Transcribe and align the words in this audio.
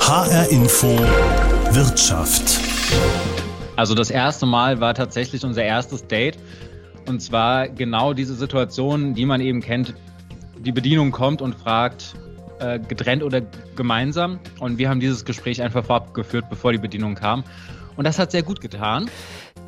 HR 0.00 0.50
Info 0.50 0.88
Wirtschaft. 1.72 2.58
Also 3.76 3.94
das 3.94 4.10
erste 4.10 4.46
Mal 4.46 4.80
war 4.80 4.94
tatsächlich 4.94 5.44
unser 5.44 5.62
erstes 5.62 6.06
Date. 6.06 6.38
Und 7.06 7.20
zwar 7.20 7.68
genau 7.68 8.12
diese 8.12 8.34
Situation, 8.34 9.14
die 9.14 9.26
man 9.26 9.40
eben 9.40 9.60
kennt. 9.60 9.94
Die 10.58 10.72
Bedienung 10.72 11.10
kommt 11.12 11.42
und 11.42 11.54
fragt, 11.54 12.14
äh, 12.58 12.78
getrennt 12.78 13.22
oder 13.22 13.42
gemeinsam. 13.76 14.38
Und 14.58 14.78
wir 14.78 14.88
haben 14.88 15.00
dieses 15.00 15.24
Gespräch 15.24 15.62
einfach 15.62 15.84
vorab 15.84 16.12
geführt, 16.14 16.46
bevor 16.50 16.72
die 16.72 16.78
Bedienung 16.78 17.14
kam. 17.14 17.44
Und 17.96 18.04
das 18.04 18.18
hat 18.18 18.30
sehr 18.30 18.42
gut 18.42 18.60
getan. 18.60 19.10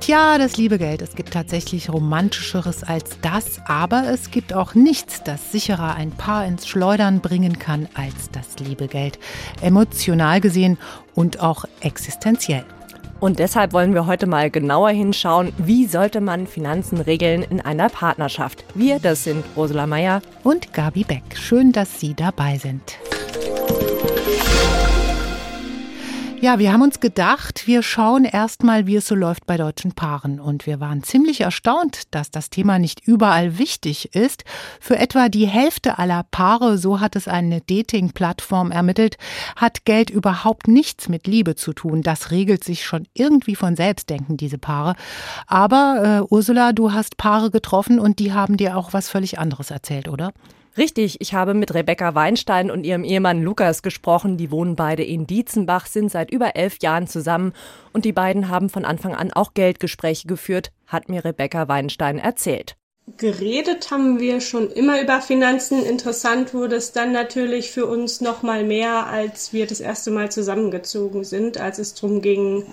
Tja, 0.02 0.36
das 0.36 0.56
liebe 0.56 0.78
Geld. 0.78 1.00
Es 1.00 1.14
gibt 1.14 1.32
tatsächlich 1.32 1.88
romantischeres 1.88 2.82
als 2.82 3.20
das, 3.20 3.60
aber 3.66 4.08
es 4.08 4.32
gibt 4.32 4.52
auch 4.52 4.74
nichts, 4.74 5.22
das 5.22 5.52
sicherer 5.52 5.94
ein 5.94 6.10
Paar 6.10 6.44
ins 6.44 6.66
Schleudern 6.66 7.20
bringen 7.20 7.60
kann 7.60 7.86
als 7.94 8.28
das 8.32 8.58
liebe 8.58 8.88
Geld. 8.88 9.20
Emotional 9.60 10.40
gesehen 10.40 10.76
und 11.14 11.38
auch 11.38 11.66
existenziell. 11.78 12.64
Und 13.20 13.38
deshalb 13.38 13.72
wollen 13.72 13.94
wir 13.94 14.06
heute 14.06 14.26
mal 14.26 14.50
genauer 14.50 14.90
hinschauen, 14.90 15.52
wie 15.56 15.86
sollte 15.86 16.20
man 16.20 16.48
Finanzen 16.48 17.00
regeln 17.00 17.44
in 17.44 17.60
einer 17.60 17.88
Partnerschaft. 17.88 18.64
Wir, 18.74 18.98
das 18.98 19.22
sind 19.22 19.44
Ursula 19.54 19.86
Meier 19.86 20.20
und 20.42 20.72
Gabi 20.72 21.04
Beck. 21.04 21.22
Schön, 21.36 21.70
dass 21.70 22.00
Sie 22.00 22.14
dabei 22.14 22.58
sind. 22.58 22.98
Ja, 26.42 26.58
wir 26.58 26.72
haben 26.72 26.82
uns 26.82 26.98
gedacht, 26.98 27.68
wir 27.68 27.84
schauen 27.84 28.24
erstmal, 28.24 28.88
wie 28.88 28.96
es 28.96 29.06
so 29.06 29.14
läuft 29.14 29.46
bei 29.46 29.56
deutschen 29.56 29.92
Paaren. 29.92 30.40
Und 30.40 30.66
wir 30.66 30.80
waren 30.80 31.04
ziemlich 31.04 31.40
erstaunt, 31.40 32.12
dass 32.12 32.32
das 32.32 32.50
Thema 32.50 32.80
nicht 32.80 33.06
überall 33.06 33.58
wichtig 33.58 34.16
ist. 34.16 34.42
Für 34.80 34.98
etwa 34.98 35.28
die 35.28 35.46
Hälfte 35.46 36.00
aller 36.00 36.24
Paare, 36.32 36.78
so 36.78 36.98
hat 36.98 37.14
es 37.14 37.28
eine 37.28 37.60
Dating-Plattform 37.60 38.72
ermittelt, 38.72 39.18
hat 39.54 39.84
Geld 39.84 40.10
überhaupt 40.10 40.66
nichts 40.66 41.08
mit 41.08 41.28
Liebe 41.28 41.54
zu 41.54 41.74
tun. 41.74 42.02
Das 42.02 42.32
regelt 42.32 42.64
sich 42.64 42.84
schon 42.84 43.06
irgendwie 43.14 43.54
von 43.54 43.76
selbst, 43.76 44.10
denken 44.10 44.36
diese 44.36 44.58
Paare. 44.58 44.96
Aber 45.46 46.24
äh, 46.28 46.34
Ursula, 46.34 46.72
du 46.72 46.90
hast 46.90 47.18
Paare 47.18 47.52
getroffen 47.52 48.00
und 48.00 48.18
die 48.18 48.32
haben 48.32 48.56
dir 48.56 48.76
auch 48.76 48.92
was 48.92 49.08
völlig 49.08 49.38
anderes 49.38 49.70
erzählt, 49.70 50.08
oder? 50.08 50.32
Richtig, 50.78 51.20
ich 51.20 51.34
habe 51.34 51.52
mit 51.52 51.74
Rebecca 51.74 52.14
Weinstein 52.14 52.70
und 52.70 52.84
ihrem 52.84 53.04
Ehemann 53.04 53.42
Lukas 53.42 53.82
gesprochen. 53.82 54.38
Die 54.38 54.50
wohnen 54.50 54.74
beide 54.74 55.04
in 55.04 55.26
Dietzenbach, 55.26 55.86
sind 55.86 56.10
seit 56.10 56.30
über 56.30 56.56
elf 56.56 56.78
Jahren 56.80 57.06
zusammen 57.06 57.52
und 57.92 58.06
die 58.06 58.12
beiden 58.12 58.48
haben 58.48 58.70
von 58.70 58.86
Anfang 58.86 59.14
an 59.14 59.32
auch 59.32 59.52
Geldgespräche 59.52 60.26
geführt, 60.26 60.72
hat 60.86 61.10
mir 61.10 61.24
Rebecca 61.24 61.68
Weinstein 61.68 62.18
erzählt. 62.18 62.76
Geredet 63.18 63.90
haben 63.90 64.18
wir 64.18 64.40
schon 64.40 64.70
immer 64.70 65.02
über 65.02 65.20
Finanzen. 65.20 65.84
Interessant 65.84 66.54
wurde 66.54 66.76
es 66.76 66.92
dann 66.92 67.12
natürlich 67.12 67.70
für 67.70 67.86
uns 67.86 68.20
noch 68.20 68.42
mal 68.42 68.64
mehr, 68.64 69.06
als 69.08 69.52
wir 69.52 69.66
das 69.66 69.80
erste 69.80 70.10
Mal 70.10 70.30
zusammengezogen 70.30 71.24
sind, 71.24 71.58
als 71.58 71.78
es 71.80 71.94
darum 71.94 72.22
ging, 72.22 72.64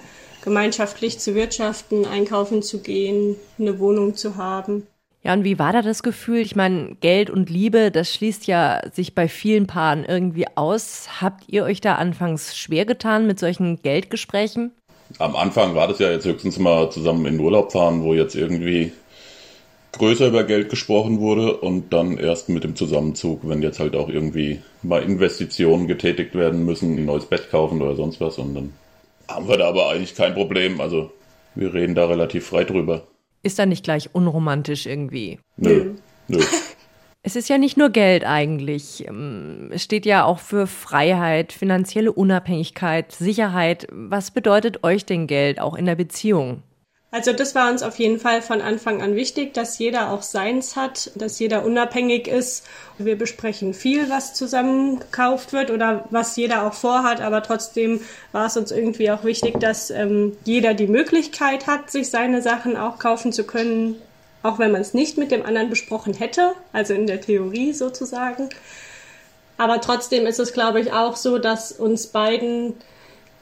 gemeinschaftlich 0.44 1.20
zu 1.20 1.36
wirtschaften, 1.36 2.06
einkaufen 2.06 2.62
zu 2.62 2.80
gehen, 2.80 3.36
eine 3.58 3.80
Wohnung 3.80 4.16
zu 4.16 4.38
haben. 4.38 4.88
Ja, 5.22 5.34
und 5.34 5.44
wie 5.44 5.60
war 5.60 5.74
da 5.74 5.82
das 5.82 6.02
Gefühl? 6.02 6.40
Ich 6.40 6.56
meine, 6.56 6.96
Geld 7.02 7.30
und 7.30 7.50
Liebe, 7.50 7.92
das 7.92 8.14
schließt 8.14 8.48
ja 8.48 8.82
sich 8.94 9.16
bei 9.16 9.28
vielen 9.28 9.68
Paaren 9.68 10.06
irgendwie 10.06 10.46
aus. 10.56 11.22
Habt 11.22 11.44
ihr 11.48 11.66
euch 11.66 11.82
da 11.82 11.96
anfangs 11.96 12.58
schwer 12.58 12.86
getan 12.86 13.28
mit 13.28 13.38
solchen 13.38 13.82
Geldgesprächen? 13.82 14.72
Am 15.18 15.36
Anfang 15.36 15.76
war 15.76 15.88
das 15.88 16.00
ja 16.00 16.10
jetzt 16.10 16.26
höchstens 16.26 16.58
mal 16.60 16.90
zusammen 16.90 17.26
in 17.26 17.40
Urlaub 17.40 17.72
fahren, 17.72 18.04
wo 18.04 18.14
jetzt 18.14 18.36
irgendwie 18.36 18.94
größer 19.92 20.28
über 20.28 20.44
Geld 20.44 20.70
gesprochen 20.70 21.20
wurde 21.20 21.58
und 21.58 21.92
dann 21.92 22.18
erst 22.18 22.48
mit 22.48 22.64
dem 22.64 22.76
Zusammenzug, 22.76 23.42
wenn 23.44 23.62
jetzt 23.62 23.80
halt 23.80 23.96
auch 23.96 24.08
irgendwie 24.08 24.62
mal 24.84 25.02
Investitionen 25.02 25.88
getätigt 25.88 26.36
werden 26.36 26.64
müssen, 26.64 26.96
ein 26.96 27.06
neues 27.06 27.26
Bett 27.26 27.50
kaufen 27.50 27.82
oder 27.82 27.96
sonst 27.96 28.22
was 28.22 28.38
und 28.38 28.54
dann 28.54 28.74
haben 29.28 29.48
wir 29.48 29.58
da 29.58 29.68
aber 29.68 29.90
eigentlich 29.90 30.16
kein 30.16 30.34
Problem. 30.34 30.80
Also 30.80 31.12
wir 31.56 31.74
reden 31.74 31.96
da 31.96 32.06
relativ 32.06 32.48
frei 32.48 32.64
drüber 32.64 33.04
ist 33.44 33.60
da 33.60 33.66
nicht 33.66 33.84
gleich 33.84 34.14
unromantisch 34.14 34.86
irgendwie. 34.86 35.40
Nö. 35.58 35.96
Nö. 36.28 36.44
Es 37.22 37.36
ist 37.36 37.50
ja 37.50 37.58
nicht 37.58 37.76
nur 37.76 37.90
Geld 37.90 38.26
eigentlich. 38.26 39.06
Ähm, 39.06 39.72
es 39.74 39.84
steht 39.84 40.06
ja 40.06 40.24
auch 40.24 40.40
für 40.40 40.68
Freiheit, 40.68 41.52
finanzielle 41.52 42.14
Unabhängigkeit, 42.14 43.12
Sicherheit. 43.12 43.88
Was 43.92 44.32
bedeutet 44.32 44.86
euch 44.86 45.06
denn 45.06 45.28
Geld 45.28 45.60
auch 45.60 45.76
in 45.76 45.86
der 45.86 45.96
Beziehung? 45.96 46.64
Also 47.12 47.34
das 47.34 47.56
war 47.56 47.72
uns 47.72 47.82
auf 47.82 47.98
jeden 47.98 48.20
Fall 48.20 48.44
von 48.44 48.62
Anfang 48.62 49.02
an 49.02 49.16
wichtig, 49.16 49.56
dass 49.56 49.80
jeder 49.80 50.12
auch 50.12 50.22
seins 50.22 50.76
hat, 50.76 51.10
dass 51.16 51.40
jeder 51.40 51.66
unabhängig 51.66 52.28
ist. 52.28 52.68
Wir 53.00 53.18
besprechen 53.18 53.74
viel, 53.74 54.12
was 54.12 54.36
zusammen 54.36 55.00
gekauft 55.00 55.52
wird 55.52 55.72
oder 55.72 56.06
was 56.12 56.36
jeder 56.36 56.68
auch 56.68 56.74
vorhat, 56.74 57.20
aber 57.20 57.42
trotzdem 57.42 58.02
war 58.32 58.46
es 58.46 58.58
uns 58.58 58.72
irgendwie 58.72 59.10
auch 59.10 59.24
wichtig, 59.24 59.60
dass 59.60 59.90
ähm, 59.90 60.38
jeder 60.46 60.76
die 60.76 60.86
Möglichkeit 60.86 61.66
hat, 61.66 61.90
sich 61.90 62.12
seine 62.12 62.44
Sachen 62.44 62.78
auch 62.78 63.00
kaufen 63.00 63.34
zu 63.34 63.44
können, 63.44 64.00
auch 64.44 64.60
wenn 64.60 64.72
man 64.72 64.82
es 64.82 64.94
nicht 64.94 65.18
mit 65.18 65.32
dem 65.32 65.44
anderen 65.44 65.72
besprochen 65.72 66.14
hätte, 66.14 66.54
also 66.74 66.94
in 66.94 67.08
der 67.08 67.22
Theorie 67.22 67.74
sozusagen. 67.74 68.50
Aber 69.58 69.82
trotzdem 69.82 70.28
ist 70.28 70.40
es, 70.40 70.54
glaube 70.54 70.80
ich, 70.80 70.94
auch 70.94 71.16
so, 71.16 71.40
dass 71.40 71.72
uns 71.72 72.08
beiden 72.08 72.76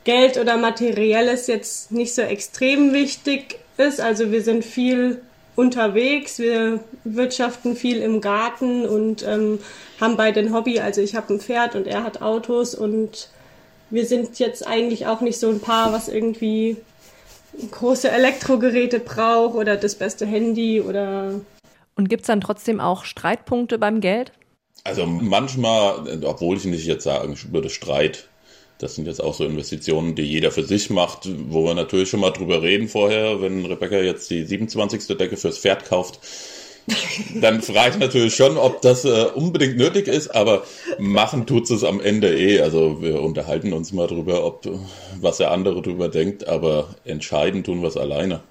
Geld 0.08 0.38
oder 0.38 0.56
Materielles 0.56 1.48
jetzt 1.48 1.92
nicht 1.92 2.16
so 2.16 2.22
extrem 2.22 2.94
wichtig 2.94 3.60
ist. 3.76 4.00
Also 4.00 4.32
wir 4.32 4.42
sind 4.42 4.64
viel 4.64 5.22
unterwegs, 5.58 6.40
wir 6.40 6.80
wirtschaften 7.04 7.76
viel 7.76 7.98
im 7.98 8.22
Garten 8.22 8.86
und 8.86 9.28
ähm, 9.28 9.60
haben 10.00 10.16
beide 10.16 10.40
ein 10.40 10.54
Hobby. 10.54 10.80
Also 10.80 11.02
ich 11.02 11.14
habe 11.14 11.34
ein 11.34 11.42
Pferd 11.42 11.76
und 11.76 11.88
er 11.88 12.04
hat 12.04 12.22
Autos 12.22 12.74
und 12.74 13.28
wir 13.90 14.06
sind 14.06 14.40
jetzt 14.40 14.66
eigentlich 14.66 15.08
auch 15.08 15.20
nicht 15.20 15.40
so 15.40 15.50
ein 15.50 15.60
Paar, 15.60 15.92
was 15.92 16.08
irgendwie 16.08 16.78
große 17.72 18.10
Elektrogeräte 18.10 19.02
braucht 19.02 19.56
oder 19.56 19.76
das 19.76 19.96
beste 19.96 20.26
Handy 20.26 20.80
oder. 20.80 21.42
Und 21.96 22.08
gibt 22.08 22.22
es 22.22 22.28
dann 22.28 22.40
trotzdem 22.40 22.80
auch 22.80 23.04
Streitpunkte 23.04 23.78
beim 23.78 24.00
Geld? 24.00 24.32
Also 24.86 25.06
manchmal, 25.06 26.24
obwohl 26.24 26.56
ich 26.56 26.64
nicht 26.64 26.86
jetzt 26.86 27.04
sagen 27.04 27.38
würde 27.52 27.70
Streit, 27.70 28.30
das 28.80 28.96
sind 28.96 29.08
jetzt 29.08 29.24
auch 29.24 29.34
so 29.34 29.46
Investitionen, 29.46 30.16
die 30.16 30.24
jeder 30.24 30.52
für 30.52 30.64
sich 30.64 30.90
macht, 30.90 31.28
wo 31.50 31.66
wir 31.66 31.74
natürlich 31.74 32.10
schon 32.10 32.20
mal 32.20 32.32
drüber 32.32 32.62
reden 32.62 32.88
vorher, 32.88 33.42
wenn 33.42 33.66
Rebecca 33.66 33.98
jetzt 33.98 34.30
die 34.30 34.44
27. 34.44 35.08
Decke 35.18 35.38
fürs 35.38 35.58
Pferd 35.58 35.86
kauft. 35.86 36.20
dann 37.42 37.62
frage 37.62 37.96
ich 37.96 38.00
natürlich 38.00 38.36
schon, 38.36 38.58
ob 38.58 38.82
das 38.82 39.04
äh, 39.04 39.26
unbedingt 39.36 39.78
nötig 39.78 40.08
ist, 40.08 40.30
aber 40.30 40.64
machen 41.00 41.46
tut 41.46 41.70
es 41.70 41.84
am 41.84 42.00
Ende 42.00 42.38
eh. 42.38 42.62
Also 42.62 43.02
wir 43.02 43.22
unterhalten 43.22 43.74
uns 43.74 43.92
mal 43.92 44.08
drüber, 44.08 44.46
ob 44.46 44.66
was 45.20 45.38
der 45.38 45.52
andere 45.52 45.82
drüber 45.82 46.08
denkt, 46.08 46.48
aber 46.48 46.96
entscheiden 47.04 47.64
tun 47.64 47.82
wir 47.82 47.90
es 47.90 47.98
alleine. 47.98 48.42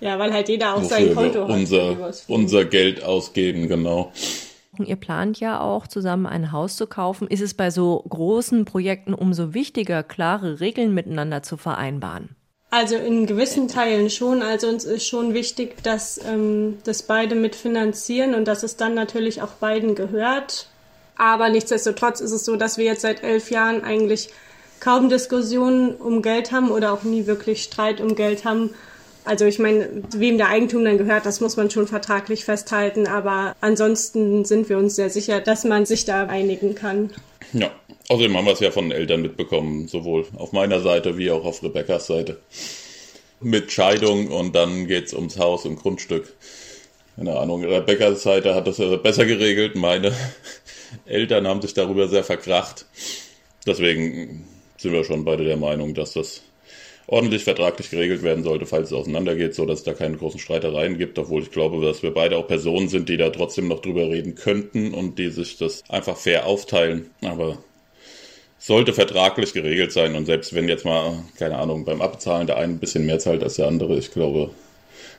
Ja, 0.00 0.18
weil 0.20 0.32
halt 0.32 0.48
jeder 0.48 0.76
auch 0.76 0.84
sein 0.84 1.12
Konto 1.12 1.42
hat. 1.42 1.50
Unser, 1.50 2.12
unser 2.28 2.64
Geld 2.64 3.02
ausgeben, 3.02 3.66
genau. 3.66 4.12
Ihr 4.86 4.96
plant 4.96 5.40
ja 5.40 5.60
auch 5.60 5.86
zusammen 5.86 6.26
ein 6.26 6.52
Haus 6.52 6.76
zu 6.76 6.86
kaufen. 6.86 7.28
Ist 7.28 7.40
es 7.40 7.54
bei 7.54 7.70
so 7.70 8.04
großen 8.08 8.64
Projekten 8.64 9.14
umso 9.14 9.54
wichtiger, 9.54 10.02
klare 10.02 10.60
Regeln 10.60 10.94
miteinander 10.94 11.42
zu 11.42 11.56
vereinbaren? 11.56 12.36
Also 12.70 12.96
in 12.96 13.26
gewissen 13.26 13.68
Teilen 13.68 14.10
schon. 14.10 14.42
Also 14.42 14.68
uns 14.68 14.84
ist 14.84 15.06
schon 15.06 15.32
wichtig, 15.32 15.82
dass 15.82 16.20
ähm, 16.24 16.78
das 16.84 17.02
beide 17.02 17.34
mitfinanzieren 17.34 18.34
und 18.34 18.46
dass 18.46 18.62
es 18.62 18.76
dann 18.76 18.94
natürlich 18.94 19.40
auch 19.40 19.52
beiden 19.52 19.94
gehört. 19.94 20.68
Aber 21.16 21.48
nichtsdestotrotz 21.48 22.20
ist 22.20 22.32
es 22.32 22.44
so, 22.44 22.56
dass 22.56 22.76
wir 22.78 22.84
jetzt 22.84 23.02
seit 23.02 23.22
elf 23.22 23.50
Jahren 23.50 23.82
eigentlich 23.82 24.28
kaum 24.80 25.08
Diskussionen 25.08 25.94
um 25.94 26.22
Geld 26.22 26.52
haben 26.52 26.70
oder 26.70 26.92
auch 26.92 27.02
nie 27.02 27.26
wirklich 27.26 27.62
Streit 27.62 28.00
um 28.00 28.14
Geld 28.14 28.44
haben. 28.44 28.70
Also 29.24 29.44
ich 29.44 29.58
meine, 29.58 29.88
wem 30.14 30.38
der 30.38 30.48
Eigentum 30.48 30.84
dann 30.84 30.98
gehört, 30.98 31.26
das 31.26 31.40
muss 31.40 31.56
man 31.56 31.70
schon 31.70 31.86
vertraglich 31.86 32.44
festhalten. 32.44 33.06
Aber 33.06 33.54
ansonsten 33.60 34.44
sind 34.44 34.68
wir 34.68 34.78
uns 34.78 34.96
sehr 34.96 35.10
sicher, 35.10 35.40
dass 35.40 35.64
man 35.64 35.86
sich 35.86 36.04
da 36.04 36.26
einigen 36.26 36.74
kann. 36.74 37.10
Ja, 37.52 37.70
außerdem 38.08 38.36
haben 38.36 38.46
wir 38.46 38.52
es 38.52 38.60
ja 38.60 38.70
von 38.70 38.88
den 38.88 38.98
Eltern 38.98 39.22
mitbekommen, 39.22 39.88
sowohl 39.88 40.26
auf 40.36 40.52
meiner 40.52 40.80
Seite 40.80 41.18
wie 41.18 41.30
auch 41.30 41.44
auf 41.44 41.62
Rebekkas 41.62 42.06
Seite. 42.06 42.38
Mit 43.40 43.70
Scheidung 43.70 44.28
und 44.28 44.54
dann 44.54 44.86
geht 44.86 45.06
es 45.06 45.14
ums 45.14 45.38
Haus 45.38 45.64
und 45.64 45.76
Grundstück. 45.76 46.34
Keine 47.16 47.36
Ahnung, 47.36 47.64
Rebekkas 47.64 48.22
Seite 48.22 48.54
hat 48.54 48.66
das 48.66 48.78
besser 49.02 49.26
geregelt. 49.26 49.76
Meine 49.76 50.12
Eltern 51.06 51.46
haben 51.46 51.62
sich 51.62 51.74
darüber 51.74 52.08
sehr 52.08 52.24
verkracht. 52.24 52.86
Deswegen 53.66 54.44
sind 54.76 54.92
wir 54.92 55.04
schon 55.04 55.24
beide 55.24 55.44
der 55.44 55.56
Meinung, 55.56 55.94
dass 55.94 56.12
das 56.12 56.42
ordentlich 57.08 57.42
vertraglich 57.44 57.90
geregelt 57.90 58.22
werden 58.22 58.44
sollte, 58.44 58.66
falls 58.66 58.88
es 58.88 58.92
auseinandergeht, 58.92 59.54
so 59.54 59.64
dass 59.64 59.80
es 59.80 59.84
da 59.84 59.94
keine 59.94 60.18
großen 60.18 60.38
Streitereien 60.38 60.98
gibt, 60.98 61.18
obwohl 61.18 61.42
ich 61.42 61.50
glaube, 61.50 61.84
dass 61.84 62.02
wir 62.02 62.12
beide 62.12 62.36
auch 62.36 62.46
Personen 62.46 62.88
sind, 62.88 63.08
die 63.08 63.16
da 63.16 63.30
trotzdem 63.30 63.66
noch 63.66 63.80
drüber 63.80 64.10
reden 64.10 64.34
könnten 64.34 64.92
und 64.92 65.18
die 65.18 65.30
sich 65.30 65.56
das 65.56 65.82
einfach 65.88 66.18
fair 66.18 66.46
aufteilen. 66.46 67.10
Aber 67.22 67.58
sollte 68.58 68.92
vertraglich 68.92 69.54
geregelt 69.54 69.90
sein 69.90 70.14
und 70.16 70.26
selbst 70.26 70.54
wenn 70.54 70.68
jetzt 70.68 70.84
mal, 70.84 71.24
keine 71.38 71.56
Ahnung, 71.56 71.84
beim 71.86 72.02
Abzahlen 72.02 72.46
der 72.46 72.58
eine 72.58 72.74
ein 72.74 72.78
bisschen 72.78 73.06
mehr 73.06 73.18
zahlt 73.18 73.42
als 73.42 73.56
der 73.56 73.68
andere, 73.68 73.96
ich 73.96 74.10
glaube, 74.10 74.50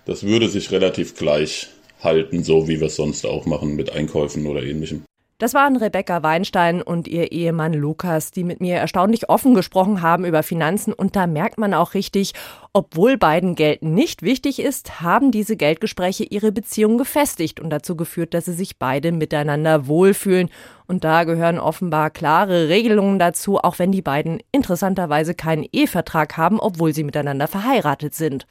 das 0.06 0.24
würde 0.24 0.48
sich 0.48 0.72
relativ 0.72 1.16
gleich 1.16 1.70
halten, 2.04 2.44
so 2.44 2.68
wie 2.68 2.80
wir 2.80 2.88
es 2.88 2.96
sonst 2.98 3.26
auch 3.26 3.46
machen 3.46 3.76
mit 3.76 3.92
Einkäufen 3.92 4.46
oder 4.46 4.62
ähnlichem. 4.62 5.04
Das 5.40 5.54
waren 5.54 5.78
Rebecca 5.78 6.22
Weinstein 6.22 6.82
und 6.82 7.08
ihr 7.08 7.32
Ehemann 7.32 7.74
Lukas, 7.74 8.32
die 8.32 8.44
mit 8.44 8.60
mir 8.60 8.76
erstaunlich 8.76 9.30
offen 9.30 9.54
gesprochen 9.54 10.02
haben 10.02 10.26
über 10.26 10.44
Finanzen. 10.44 10.92
Und 10.92 11.16
da 11.16 11.28
merkt 11.28 11.58
man 11.58 11.74
auch 11.74 11.94
richtig, 11.94 12.34
obwohl 12.72 13.18
beiden 13.18 13.56
Geld 13.56 13.82
nicht 13.82 14.22
wichtig 14.22 14.60
ist, 14.60 15.02
haben 15.02 15.32
diese 15.32 15.58
Geldgespräche 15.58 16.24
ihre 16.24 16.52
Beziehung 16.52 17.00
gefestigt 17.00 17.60
und 17.60 17.72
dazu 17.72 17.96
geführt, 17.96 18.36
dass 18.36 18.46
sie 18.46 18.54
sich 18.54 18.78
beide 18.78 19.12
miteinander 19.12 19.88
wohlfühlen. 19.88 20.50
Und 20.86 21.04
da 21.04 21.24
gehören 21.24 21.60
offenbar 21.60 22.12
klare 22.12 22.70
Regelungen 22.70 23.18
dazu, 23.18 23.58
auch 23.58 23.80
wenn 23.80 23.92
die 23.92 24.02
beiden 24.02 24.40
interessanterweise 24.52 25.34
keinen 25.34 25.68
Ehevertrag 25.72 26.38
haben, 26.38 26.60
obwohl 26.60 26.94
sie 26.94 27.04
miteinander 27.04 27.48
verheiratet 27.48 28.14
sind. 28.14 28.46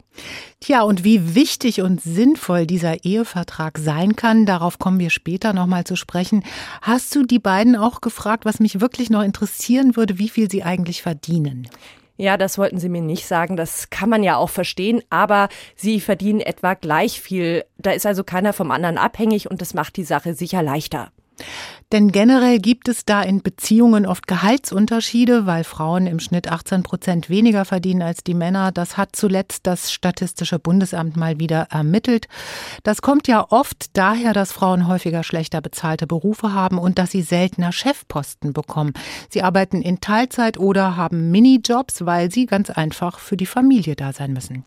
Tja, 0.60 0.82
und 0.82 1.04
wie 1.04 1.36
wichtig 1.36 1.80
und 1.80 2.00
sinnvoll 2.00 2.66
dieser 2.66 3.04
Ehevertrag 3.04 3.78
sein 3.78 4.16
kann, 4.16 4.46
darauf 4.46 4.80
kommen 4.80 4.98
wir 4.98 5.10
später 5.10 5.52
nochmal 5.52 5.84
zu 5.84 5.94
sprechen. 5.94 6.44
Hast 6.82 7.14
du 7.14 7.24
die 7.24 7.38
beiden 7.38 7.76
auch 7.76 8.00
gefragt, 8.00 8.44
was 8.44 8.58
mich 8.58 8.80
wirklich 8.80 9.10
noch 9.10 9.22
interessieren 9.22 9.96
würde, 9.96 10.18
wie 10.18 10.28
viel 10.28 10.50
sie 10.50 10.64
eigentlich 10.64 11.02
verdienen? 11.02 11.68
Ja, 12.20 12.36
das 12.36 12.58
wollten 12.58 12.78
Sie 12.78 12.88
mir 12.88 13.00
nicht 13.00 13.26
sagen. 13.26 13.56
Das 13.56 13.90
kann 13.90 14.10
man 14.10 14.24
ja 14.24 14.36
auch 14.36 14.50
verstehen. 14.50 15.02
Aber 15.08 15.48
Sie 15.76 16.00
verdienen 16.00 16.40
etwa 16.40 16.74
gleich 16.74 17.20
viel. 17.20 17.64
Da 17.78 17.92
ist 17.92 18.06
also 18.06 18.24
keiner 18.24 18.52
vom 18.52 18.72
anderen 18.72 18.98
abhängig 18.98 19.48
und 19.48 19.62
das 19.62 19.72
macht 19.72 19.96
die 19.96 20.04
Sache 20.04 20.34
sicher 20.34 20.62
leichter. 20.62 21.12
Denn 21.90 22.12
generell 22.12 22.58
gibt 22.58 22.88
es 22.88 23.06
da 23.06 23.23
in 23.23 23.43
Beziehungen 23.43 24.05
oft 24.05 24.26
Gehaltsunterschiede, 24.26 25.46
weil 25.46 25.64
Frauen 25.64 26.06
im 26.06 26.20
Schnitt 26.20 26.50
18 26.50 26.82
Prozent 26.82 27.31
weniger 27.31 27.64
verdienen 27.64 28.02
als 28.02 28.23
die 28.23 28.35
Männer. 28.35 28.73
Das 28.73 28.99
hat 28.99 29.17
zuletzt 29.17 29.67
das 29.67 29.90
Statistische 29.90 30.58
Bundesamt 30.58 31.17
mal 31.17 31.40
wieder 31.40 31.69
ermittelt. 31.70 32.29
Das 32.82 33.00
kommt 33.00 33.26
ja 33.26 33.46
oft 33.49 33.96
daher, 33.96 34.35
dass 34.35 34.52
Frauen 34.52 34.87
häufiger 34.87 35.23
schlechter 35.23 35.62
bezahlte 35.62 36.06
Berufe 36.06 36.52
haben 36.52 36.76
und 36.79 36.99
dass 36.99 37.11
sie 37.11 37.23
seltener 37.23 37.73
Chefposten 37.73 38.52
bekommen. 38.52 38.93
Sie 39.31 39.43
arbeiten 39.43 39.81
in 39.81 40.00
Teilzeit 40.00 40.58
oder 40.58 40.96
haben 40.96 41.31
Minijobs, 41.31 42.05
weil 42.05 42.31
sie 42.31 42.44
ganz 42.44 42.69
einfach 42.69 43.19
für 43.19 43.38
die 43.38 43.46
Familie 43.46 43.96
da 43.96 44.12
sein 44.12 44.35
müssen. 44.35 44.64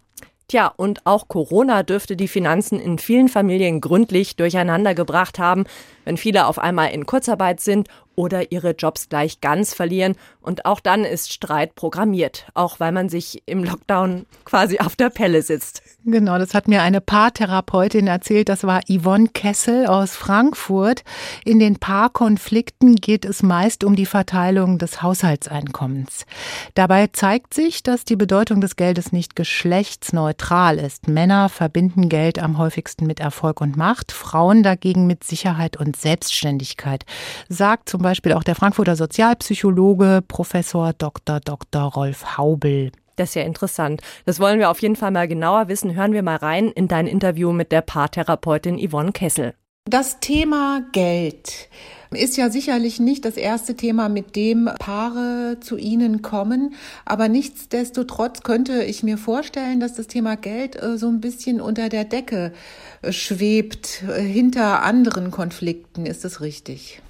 Tja, 0.52 0.68
und 0.76 1.06
auch 1.06 1.30
Corona 1.30 1.82
dürfte 1.82 2.18
die 2.18 2.28
Finanzen 2.28 2.78
in 2.78 2.98
vielen 2.98 3.30
Familien 3.30 3.80
gründlich 3.80 4.36
durcheinander 4.36 4.94
gebracht 4.94 5.40
haben, 5.40 5.64
wenn 6.06 6.18
viele 6.18 6.48
auf 6.48 6.60
einmal 6.60 6.92
in 6.92 7.06
Kurzarbeit 7.06 7.60
sind 7.60 7.88
oder 8.16 8.52
ihre 8.52 8.72
Jobs 8.72 9.10
gleich 9.10 9.42
ganz 9.42 9.74
verlieren. 9.74 10.16
Und 10.42 10.66
auch 10.66 10.80
dann 10.80 11.06
ist 11.06 11.32
Streit 11.32 11.76
programmiert, 11.76 12.48
auch 12.54 12.80
weil 12.80 12.92
man 12.92 13.10
sich 13.10 13.44
im 13.46 13.64
Lockdown 13.64 14.26
quasi 14.44 14.80
auf 14.80 14.96
der 14.96 15.10
Pelle 15.10 15.42
sitzt. 15.42 15.82
Genau, 16.04 16.38
das 16.40 16.54
hat 16.54 16.68
mir 16.68 16.82
eine 16.82 17.00
Paartherapeutin 17.00 18.08
erzählt. 18.08 18.50
Das 18.50 18.64
war 18.64 18.82
Yvonne 18.88 19.30
Kessel 19.30 19.86
aus 19.86 20.16
Frankfurt. 20.16 21.04
In 21.46 21.60
den 21.60 21.78
Paarkonflikten 21.78 22.96
geht 22.96 23.24
es 23.24 23.44
meist 23.44 23.84
um 23.84 23.96
die 23.96 24.08
Verteilung 24.08 24.78
des 24.78 25.02
Haushaltseinkommens. 25.02 26.26
Dabei 26.74 27.08
zeigt 27.08 27.54
sich, 27.54 27.84
dass 27.84 28.04
die 28.04 28.16
Bedeutung 28.16 28.62
des 28.62 28.76
Geldes 28.76 29.12
nicht 29.12 29.36
geschlechtsneutral 29.36 30.80
ist. 30.80 31.08
Männer 31.08 31.50
verbinden 31.50 32.10
Geld 32.10 32.40
am 32.40 32.58
häufigsten 32.58 33.06
mit 33.06 33.20
Erfolg 33.20 33.62
und 33.62 33.78
Macht, 33.78 34.12
Frauen 34.12 34.64
dagegen 34.64 35.06
mit 35.06 35.24
Sicherheit 35.24 35.78
und 35.78 35.91
Selbstständigkeit, 35.96 37.06
sagt 37.50 37.90
zum 37.90 38.02
Beispiel 38.02 38.34
auch 38.34 38.44
der 38.44 38.56
Frankfurter 38.56 38.96
Sozialpsychologe 38.96 40.24
Professor 40.28 40.94
Dr. 40.94 41.40
Dr. 41.40 41.84
Rolf 41.84 42.38
Haubel. 42.38 42.92
Das 43.16 43.30
ist 43.30 43.36
ja 43.36 43.44
interessant. 43.44 44.02
Das 44.26 44.40
wollen 44.40 44.60
wir 44.60 44.70
auf 44.70 44.82
jeden 44.82 44.96
Fall 44.96 45.12
mal 45.12 45.28
genauer 45.28 45.68
wissen. 45.68 45.96
Hören 45.96 46.14
wir 46.14 46.24
mal 46.24 46.38
rein 46.38 46.70
in 46.70 46.88
dein 46.88 47.08
Interview 47.08 47.52
mit 47.52 47.72
der 47.72 47.82
Paartherapeutin 47.82 48.80
Yvonne 48.80 49.12
Kessel. 49.12 49.54
Das 49.90 50.20
Thema 50.20 50.86
Geld 50.92 51.68
ist 52.12 52.38
ja 52.38 52.52
sicherlich 52.52 53.00
nicht 53.00 53.26
das 53.26 53.36
erste 53.36 53.76
Thema, 53.76 54.10
mit 54.10 54.36
dem 54.36 54.70
Paare 54.78 55.58
zu 55.60 55.76
Ihnen 55.76 56.22
kommen. 56.22 56.76
Aber 57.04 57.28
nichtsdestotrotz 57.30 58.44
könnte 58.44 58.84
ich 58.84 59.02
mir 59.02 59.18
vorstellen, 59.18 59.80
dass 59.80 59.96
das 59.96 60.06
Thema 60.06 60.38
Geld 60.38 60.82
äh, 60.82 61.00
so 61.00 61.08
ein 61.08 61.20
bisschen 61.20 61.60
unter 61.60 61.90
der 61.90 62.06
Decke 62.06 62.54
äh, 63.02 63.12
schwebt, 63.12 64.04
äh, 64.04 64.22
hinter 64.22 64.84
anderen 64.84 65.32
Konflikten. 65.32 66.06
Ist 66.06 66.24
das 66.26 66.42
richtig? 66.42 67.02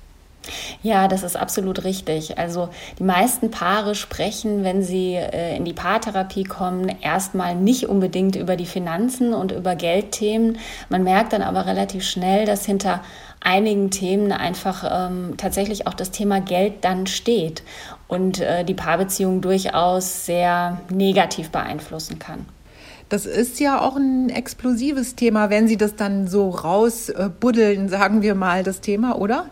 Ja, 0.81 1.07
das 1.07 1.23
ist 1.23 1.38
absolut 1.38 1.83
richtig. 1.83 2.38
Also 2.38 2.69
die 2.97 3.03
meisten 3.03 3.51
Paare 3.51 3.95
sprechen, 3.95 4.63
wenn 4.63 4.81
sie 4.81 5.13
äh, 5.13 5.55
in 5.55 5.65
die 5.65 5.73
Paartherapie 5.73 6.43
kommen, 6.43 6.89
erstmal 7.01 7.55
nicht 7.55 7.88
unbedingt 7.88 8.35
über 8.35 8.55
die 8.55 8.65
Finanzen 8.65 9.33
und 9.33 9.51
über 9.51 9.75
Geldthemen. 9.75 10.57
Man 10.89 11.03
merkt 11.03 11.33
dann 11.33 11.43
aber 11.43 11.65
relativ 11.65 12.03
schnell, 12.03 12.45
dass 12.45 12.65
hinter 12.65 13.01
einigen 13.39 13.89
Themen 13.91 14.31
einfach 14.31 14.83
ähm, 14.89 15.35
tatsächlich 15.38 15.88
auch 15.88 15.93
das 15.93 16.11
Thema 16.11 16.41
Geld 16.41 16.83
dann 16.83 17.07
steht 17.07 17.63
und 18.07 18.39
äh, 18.39 18.63
die 18.63 18.73
Paarbeziehung 18.73 19.41
durchaus 19.41 20.25
sehr 20.25 20.81
negativ 20.89 21.49
beeinflussen 21.49 22.19
kann. 22.19 22.45
Das 23.09 23.25
ist 23.25 23.59
ja 23.59 23.81
auch 23.81 23.97
ein 23.97 24.29
explosives 24.29 25.15
Thema, 25.15 25.49
wenn 25.49 25.67
Sie 25.67 25.75
das 25.75 25.97
dann 25.97 26.27
so 26.27 26.49
rausbuddeln, 26.49 27.89
sagen 27.89 28.21
wir 28.21 28.35
mal, 28.35 28.63
das 28.63 28.79
Thema, 28.79 29.17
oder? 29.17 29.47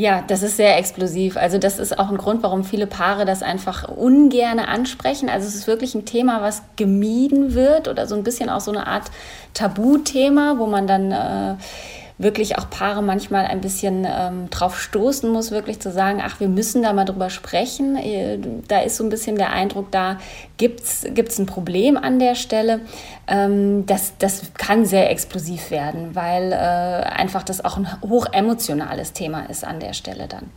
Ja, 0.00 0.24
das 0.26 0.42
ist 0.42 0.56
sehr 0.56 0.78
explosiv. 0.78 1.36
Also 1.36 1.58
das 1.58 1.78
ist 1.78 1.98
auch 1.98 2.08
ein 2.08 2.16
Grund, 2.16 2.42
warum 2.42 2.64
viele 2.64 2.86
Paare 2.86 3.26
das 3.26 3.42
einfach 3.42 3.86
ungerne 3.86 4.66
ansprechen. 4.66 5.28
Also 5.28 5.46
es 5.46 5.54
ist 5.54 5.66
wirklich 5.66 5.94
ein 5.94 6.06
Thema, 6.06 6.40
was 6.40 6.62
gemieden 6.76 7.52
wird 7.52 7.86
oder 7.86 8.06
so 8.06 8.14
ein 8.14 8.22
bisschen 8.22 8.48
auch 8.48 8.62
so 8.62 8.70
eine 8.70 8.86
Art 8.86 9.10
Tabuthema, 9.52 10.54
wo 10.56 10.64
man 10.64 10.86
dann 10.86 11.12
äh, 11.12 11.56
wirklich 12.20 12.58
auch 12.58 12.68
Paare 12.68 13.02
manchmal 13.02 13.46
ein 13.46 13.62
bisschen 13.62 14.06
ähm, 14.06 14.50
drauf 14.50 14.78
stoßen 14.78 15.30
muss, 15.30 15.50
wirklich 15.50 15.80
zu 15.80 15.90
sagen, 15.90 16.20
ach, 16.22 16.38
wir 16.38 16.48
müssen 16.48 16.82
da 16.82 16.92
mal 16.92 17.06
drüber 17.06 17.30
sprechen. 17.30 17.98
Da 18.68 18.80
ist 18.80 18.96
so 18.96 19.04
ein 19.04 19.08
bisschen 19.08 19.36
der 19.36 19.52
Eindruck 19.52 19.90
da, 19.90 20.18
gibt 20.58 20.82
es 20.82 21.38
ein 21.38 21.46
Problem 21.46 21.96
an 21.96 22.18
der 22.18 22.34
Stelle. 22.34 22.80
Ähm, 23.26 23.86
das, 23.86 24.12
das 24.18 24.52
kann 24.54 24.84
sehr 24.84 25.10
explosiv 25.10 25.70
werden, 25.70 26.14
weil 26.14 26.52
äh, 26.52 26.56
einfach 26.56 27.42
das 27.42 27.64
auch 27.64 27.78
ein 27.78 27.88
hoch 28.02 28.26
emotionales 28.32 29.14
Thema 29.14 29.48
ist 29.48 29.64
an 29.64 29.80
der 29.80 29.94
Stelle 29.94 30.26
dann 30.28 30.50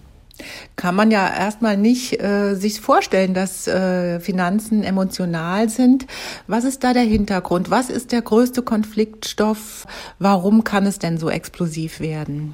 kann 0.75 0.95
man 0.95 1.11
ja 1.11 1.27
erstmal 1.27 1.77
nicht 1.77 2.21
äh, 2.21 2.55
sich 2.55 2.81
vorstellen, 2.81 3.33
dass 3.33 3.67
äh, 3.67 4.19
Finanzen 4.19 4.83
emotional 4.83 5.69
sind. 5.69 6.07
Was 6.47 6.63
ist 6.63 6.83
da 6.83 6.93
der 6.93 7.03
Hintergrund? 7.03 7.69
Was 7.69 7.89
ist 7.89 8.11
der 8.11 8.21
größte 8.21 8.61
Konfliktstoff? 8.61 9.85
Warum 10.19 10.63
kann 10.63 10.85
es 10.85 10.99
denn 10.99 11.17
so 11.17 11.29
explosiv 11.29 11.99
werden? 11.99 12.53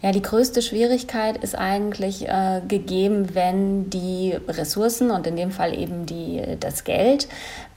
Ja, 0.00 0.12
die 0.12 0.22
größte 0.22 0.62
Schwierigkeit 0.62 1.42
ist 1.42 1.56
eigentlich 1.56 2.28
äh, 2.28 2.60
gegeben, 2.66 3.34
wenn 3.34 3.90
die 3.90 4.36
Ressourcen 4.46 5.10
und 5.10 5.26
in 5.26 5.34
dem 5.34 5.50
Fall 5.50 5.76
eben 5.76 6.06
die, 6.06 6.40
das 6.60 6.84
Geld 6.84 7.26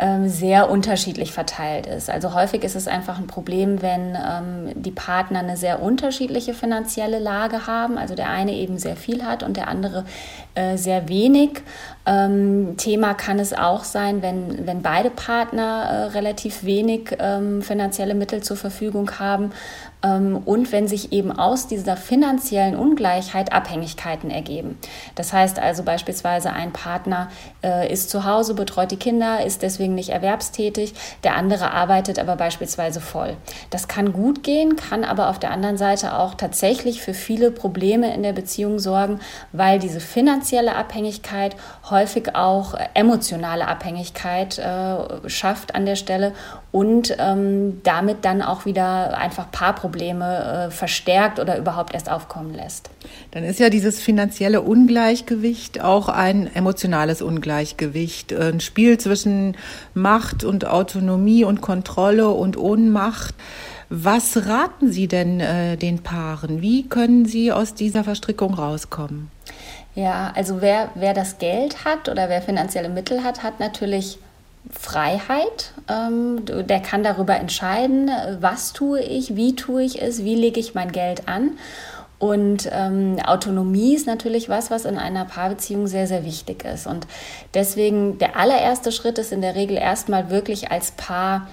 ähm, 0.01 0.27
sehr 0.27 0.69
unterschiedlich 0.71 1.31
verteilt 1.31 1.85
ist. 1.85 2.09
Also 2.09 2.33
häufig 2.33 2.63
ist 2.63 2.75
es 2.75 2.87
einfach 2.87 3.19
ein 3.19 3.27
Problem, 3.27 3.83
wenn 3.83 4.15
ähm, 4.15 4.71
die 4.73 4.89
Partner 4.89 5.39
eine 5.39 5.57
sehr 5.57 5.81
unterschiedliche 5.81 6.55
finanzielle 6.55 7.19
Lage 7.19 7.67
haben. 7.67 7.99
Also 7.99 8.15
der 8.15 8.29
eine 8.31 8.53
eben 8.53 8.79
sehr 8.79 8.95
viel 8.95 9.23
hat 9.23 9.43
und 9.43 9.57
der 9.57 9.67
andere 9.67 10.05
äh, 10.55 10.75
sehr 10.75 11.07
wenig. 11.07 11.61
Ähm, 12.07 12.77
Thema 12.77 13.13
kann 13.13 13.37
es 13.37 13.53
auch 13.53 13.83
sein, 13.83 14.23
wenn, 14.23 14.65
wenn 14.65 14.81
beide 14.81 15.11
Partner 15.11 15.83
äh, 15.83 16.03
relativ 16.17 16.63
wenig 16.63 17.15
ähm, 17.19 17.61
finanzielle 17.61 18.15
Mittel 18.15 18.41
zur 18.41 18.57
Verfügung 18.57 19.19
haben 19.19 19.51
ähm, 20.03 20.41
und 20.45 20.71
wenn 20.71 20.87
sich 20.87 21.13
eben 21.13 21.31
aus 21.31 21.67
dieser 21.67 21.95
finanziellen 21.95 22.75
Ungleichheit 22.75 23.53
Abhängigkeiten 23.53 24.31
ergeben. 24.31 24.77
Das 25.15 25.31
heißt 25.31 25.59
also 25.59 25.83
beispielsweise 25.83 26.51
ein 26.51 26.73
Partner 26.73 27.29
äh, 27.63 27.91
ist 27.91 28.09
zu 28.09 28.25
Hause, 28.25 28.55
betreut 28.55 28.91
die 28.91 28.97
Kinder, 28.97 29.45
ist 29.45 29.61
deswegen 29.61 29.90
nicht 29.95 30.09
erwerbstätig, 30.09 30.93
der 31.23 31.35
andere 31.35 31.71
arbeitet 31.71 32.19
aber 32.19 32.35
beispielsweise 32.35 33.01
voll. 33.01 33.37
Das 33.69 33.87
kann 33.87 34.13
gut 34.13 34.43
gehen, 34.43 34.75
kann 34.75 35.03
aber 35.03 35.29
auf 35.29 35.39
der 35.39 35.51
anderen 35.51 35.77
Seite 35.77 36.17
auch 36.17 36.35
tatsächlich 36.35 37.01
für 37.01 37.13
viele 37.13 37.51
Probleme 37.51 38.13
in 38.13 38.23
der 38.23 38.33
Beziehung 38.33 38.79
sorgen, 38.79 39.19
weil 39.51 39.79
diese 39.79 39.99
finanzielle 39.99 40.75
Abhängigkeit 40.75 41.55
häufig 41.91 42.35
auch 42.35 42.73
emotionale 42.93 43.67
Abhängigkeit 43.67 44.57
äh, 44.57 45.29
schafft 45.29 45.75
an 45.75 45.85
der 45.85 45.95
Stelle 45.95 46.33
und 46.71 47.15
ähm, 47.19 47.81
damit 47.83 48.23
dann 48.23 48.41
auch 48.41 48.65
wieder 48.65 49.17
einfach 49.17 49.51
Paarprobleme 49.51 50.67
äh, 50.69 50.71
verstärkt 50.71 51.39
oder 51.39 51.57
überhaupt 51.57 51.93
erst 51.93 52.09
aufkommen 52.09 52.53
lässt. 52.53 52.89
Dann 53.31 53.43
ist 53.43 53.59
ja 53.59 53.69
dieses 53.69 54.01
finanzielle 54.01 54.61
Ungleichgewicht 54.61 55.81
auch 55.81 56.09
ein 56.09 56.53
emotionales 56.55 57.21
Ungleichgewicht, 57.21 58.33
ein 58.33 58.59
Spiel 58.61 58.97
zwischen 58.97 59.57
Macht 59.93 60.43
und 60.43 60.65
Autonomie 60.65 61.43
und 61.43 61.61
Kontrolle 61.61 62.29
und 62.29 62.57
Ohnmacht. 62.57 63.35
Was 63.93 64.47
raten 64.47 64.89
Sie 64.89 65.09
denn 65.09 65.41
äh, 65.41 65.75
den 65.75 65.99
Paaren? 65.99 66.61
Wie 66.61 66.87
können 66.87 67.25
sie 67.25 67.51
aus 67.51 67.73
dieser 67.73 68.05
Verstrickung 68.05 68.53
rauskommen? 68.53 69.29
Ja, 69.95 70.31
also 70.35 70.61
wer, 70.61 70.89
wer 70.95 71.13
das 71.13 71.37
Geld 71.37 71.83
hat 71.83 72.07
oder 72.07 72.29
wer 72.29 72.41
finanzielle 72.41 72.89
Mittel 72.89 73.23
hat, 73.23 73.43
hat 73.43 73.59
natürlich 73.59 74.19
Freiheit. 74.69 75.73
Ähm, 75.89 76.45
der 76.45 76.79
kann 76.79 77.03
darüber 77.03 77.35
entscheiden, 77.35 78.09
was 78.39 78.73
tue 78.73 79.01
ich, 79.01 79.35
wie 79.35 79.55
tue 79.55 79.83
ich 79.83 80.01
es, 80.01 80.23
wie 80.23 80.35
lege 80.35 80.59
ich 80.59 80.75
mein 80.75 80.91
Geld 80.91 81.27
an. 81.27 81.51
Und 82.19 82.69
ähm, 82.71 83.17
Autonomie 83.25 83.95
ist 83.95 84.05
natürlich 84.05 84.47
was, 84.47 84.69
was 84.69 84.85
in 84.85 84.99
einer 84.99 85.25
Paarbeziehung 85.25 85.87
sehr, 85.87 86.05
sehr 86.05 86.23
wichtig 86.23 86.63
ist. 86.63 86.85
Und 86.85 87.07
deswegen 87.55 88.19
der 88.19 88.37
allererste 88.37 88.91
Schritt 88.91 89.17
ist 89.17 89.31
in 89.31 89.41
der 89.41 89.55
Regel 89.55 89.75
erstmal 89.75 90.29
wirklich 90.29 90.71
als 90.71 90.91
Paar 90.91 91.47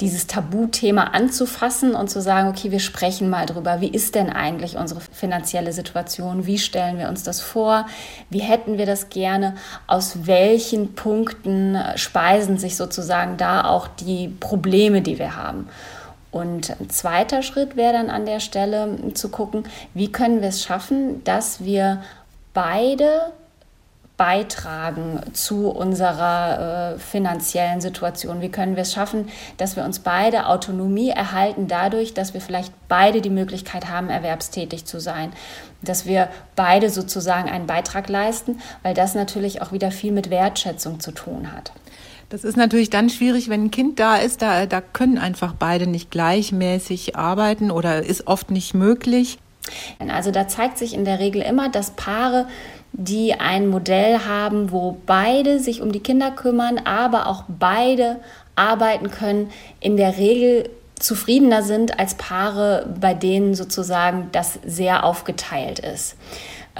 dieses 0.00 0.26
Tabuthema 0.26 1.04
anzufassen 1.04 1.94
und 1.94 2.08
zu 2.08 2.20
sagen, 2.20 2.48
okay, 2.48 2.70
wir 2.70 2.80
sprechen 2.80 3.28
mal 3.28 3.46
drüber, 3.46 3.80
wie 3.80 3.88
ist 3.88 4.14
denn 4.14 4.30
eigentlich 4.30 4.76
unsere 4.76 5.00
finanzielle 5.00 5.72
Situation, 5.72 6.46
wie 6.46 6.58
stellen 6.58 6.98
wir 6.98 7.08
uns 7.08 7.22
das 7.22 7.40
vor, 7.40 7.86
wie 8.30 8.40
hätten 8.40 8.78
wir 8.78 8.86
das 8.86 9.10
gerne, 9.10 9.56
aus 9.86 10.26
welchen 10.26 10.94
Punkten 10.94 11.76
speisen 11.96 12.58
sich 12.58 12.76
sozusagen 12.76 13.36
da 13.36 13.64
auch 13.64 13.88
die 13.88 14.28
Probleme, 14.28 15.02
die 15.02 15.18
wir 15.18 15.36
haben. 15.36 15.68
Und 16.30 16.70
ein 16.80 16.88
zweiter 16.90 17.42
Schritt 17.42 17.76
wäre 17.76 17.92
dann 17.92 18.08
an 18.08 18.24
der 18.24 18.40
Stelle 18.40 18.96
zu 19.14 19.30
gucken, 19.30 19.64
wie 19.94 20.12
können 20.12 20.40
wir 20.40 20.48
es 20.48 20.62
schaffen, 20.62 21.24
dass 21.24 21.64
wir 21.64 22.02
beide 22.54 23.32
beitragen 24.20 25.18
zu 25.32 25.70
unserer 25.70 26.92
äh, 26.92 26.98
finanziellen 26.98 27.80
Situation? 27.80 28.42
Wie 28.42 28.50
können 28.50 28.76
wir 28.76 28.82
es 28.82 28.92
schaffen, 28.92 29.30
dass 29.56 29.76
wir 29.76 29.84
uns 29.86 30.00
beide 30.00 30.44
Autonomie 30.44 31.08
erhalten 31.08 31.68
dadurch, 31.68 32.12
dass 32.12 32.34
wir 32.34 32.42
vielleicht 32.42 32.74
beide 32.86 33.22
die 33.22 33.30
Möglichkeit 33.30 33.88
haben, 33.88 34.10
erwerbstätig 34.10 34.84
zu 34.84 35.00
sein? 35.00 35.32
Dass 35.80 36.04
wir 36.04 36.28
beide 36.54 36.90
sozusagen 36.90 37.48
einen 37.48 37.66
Beitrag 37.66 38.10
leisten, 38.10 38.60
weil 38.82 38.92
das 38.92 39.14
natürlich 39.14 39.62
auch 39.62 39.72
wieder 39.72 39.90
viel 39.90 40.12
mit 40.12 40.28
Wertschätzung 40.28 41.00
zu 41.00 41.12
tun 41.12 41.50
hat. 41.50 41.72
Das 42.28 42.44
ist 42.44 42.58
natürlich 42.58 42.90
dann 42.90 43.08
schwierig, 43.08 43.48
wenn 43.48 43.64
ein 43.64 43.70
Kind 43.70 43.98
da 44.00 44.16
ist. 44.16 44.42
Da, 44.42 44.66
da 44.66 44.82
können 44.82 45.16
einfach 45.16 45.54
beide 45.58 45.86
nicht 45.86 46.10
gleichmäßig 46.10 47.16
arbeiten 47.16 47.70
oder 47.70 48.04
ist 48.04 48.26
oft 48.26 48.50
nicht 48.50 48.74
möglich. 48.74 49.38
Also 50.08 50.30
da 50.30 50.46
zeigt 50.48 50.78
sich 50.78 50.94
in 50.94 51.04
der 51.04 51.18
Regel 51.18 51.42
immer, 51.42 51.68
dass 51.68 51.92
Paare, 51.92 52.46
die 52.92 53.34
ein 53.34 53.68
Modell 53.68 54.20
haben, 54.26 54.72
wo 54.72 54.98
beide 55.06 55.60
sich 55.60 55.80
um 55.80 55.92
die 55.92 56.00
Kinder 56.00 56.30
kümmern, 56.30 56.78
aber 56.84 57.26
auch 57.26 57.44
beide 57.48 58.16
arbeiten 58.56 59.10
können, 59.10 59.50
in 59.80 59.96
der 59.96 60.16
Regel 60.18 60.68
zufriedener 60.98 61.62
sind 61.62 61.98
als 61.98 62.14
Paare, 62.14 62.86
bei 63.00 63.14
denen 63.14 63.54
sozusagen 63.54 64.28
das 64.32 64.58
sehr 64.64 65.04
aufgeteilt 65.04 65.78
ist. 65.78 66.16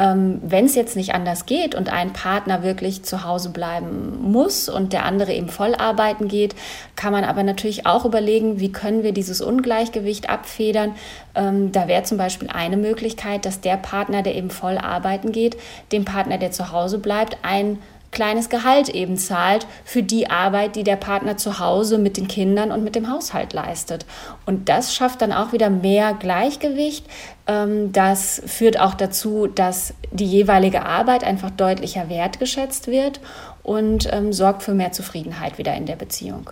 Ähm, 0.01 0.41
Wenn 0.43 0.65
es 0.65 0.75
jetzt 0.75 0.97
nicht 0.97 1.15
anders 1.15 1.45
geht 1.45 1.75
und 1.75 1.93
ein 1.93 2.15
Partner 2.15 2.63
wirklich 2.63 3.03
zu 3.03 3.23
Hause 3.23 3.51
bleiben 3.51 4.19
muss 4.23 4.71
und 4.71 4.95
der 4.95 5.05
andere 5.05 5.35
eben 5.35 5.51
voll 5.51 5.75
arbeiten 5.75 6.27
geht, 6.27 6.55
kann 6.97 7.13
man 7.13 7.23
aber 7.25 7.43
natürlich 7.43 7.85
auch 7.87 8.07
überlegen, 8.07 8.61
wie 8.61 8.73
können 8.73 9.03
wir 9.03 9.13
dieses 9.13 9.43
Ungleichgewicht 9.43 10.31
abfedern. 10.31 10.95
Ähm, 11.35 11.71
da 11.71 11.87
wäre 11.87 12.05
zum 12.05 12.17
Beispiel 12.17 12.49
eine 12.49 12.79
Möglichkeit, 12.79 13.45
dass 13.45 13.61
der 13.61 13.77
Partner, 13.77 14.23
der 14.23 14.37
eben 14.37 14.49
voll 14.49 14.79
arbeiten 14.79 15.33
geht, 15.33 15.59
dem 15.93 16.07
Partner, 16.07 16.39
der 16.39 16.51
zu 16.51 16.73
Hause 16.73 16.99
bleibt, 16.99 17.37
ein 17.43 17.79
kleines 18.11 18.49
Gehalt 18.49 18.89
eben 18.89 19.17
zahlt 19.17 19.67
für 19.85 20.03
die 20.03 20.29
Arbeit, 20.31 20.77
die 20.77 20.85
der 20.85 20.97
Partner 20.97 21.37
zu 21.37 21.59
Hause 21.59 21.99
mit 21.99 22.17
den 22.17 22.29
Kindern 22.29 22.73
und 22.73 22.85
mit 22.85 22.95
dem 22.95 23.11
Haushalt 23.11 23.53
leistet. 23.53 24.07
Und 24.47 24.69
das 24.69 24.95
schafft 24.95 25.23
dann 25.23 25.33
auch 25.33 25.53
wieder 25.53 25.71
mehr 25.71 26.15
Gleichgewicht. 26.15 27.07
Ähm, 27.47 27.93
das 27.93 28.43
führt 28.47 28.79
auch 28.81 28.95
dazu, 28.95 29.47
dass 29.47 29.95
die 30.11 30.27
jeweilige 30.27 30.85
Arbeit 30.85 31.25
einfach 31.25 31.51
deutlicher 31.51 32.09
wertgeschätzt 32.09 32.89
wird 32.89 33.21
und 33.63 34.09
ähm, 34.13 34.33
sorgt 34.33 34.63
für 34.63 34.75
mehr 34.75 34.93
Zufriedenheit 34.93 35.59
wieder 35.59 35.75
in 35.75 35.87
der 35.87 35.97
Beziehung. 35.97 36.51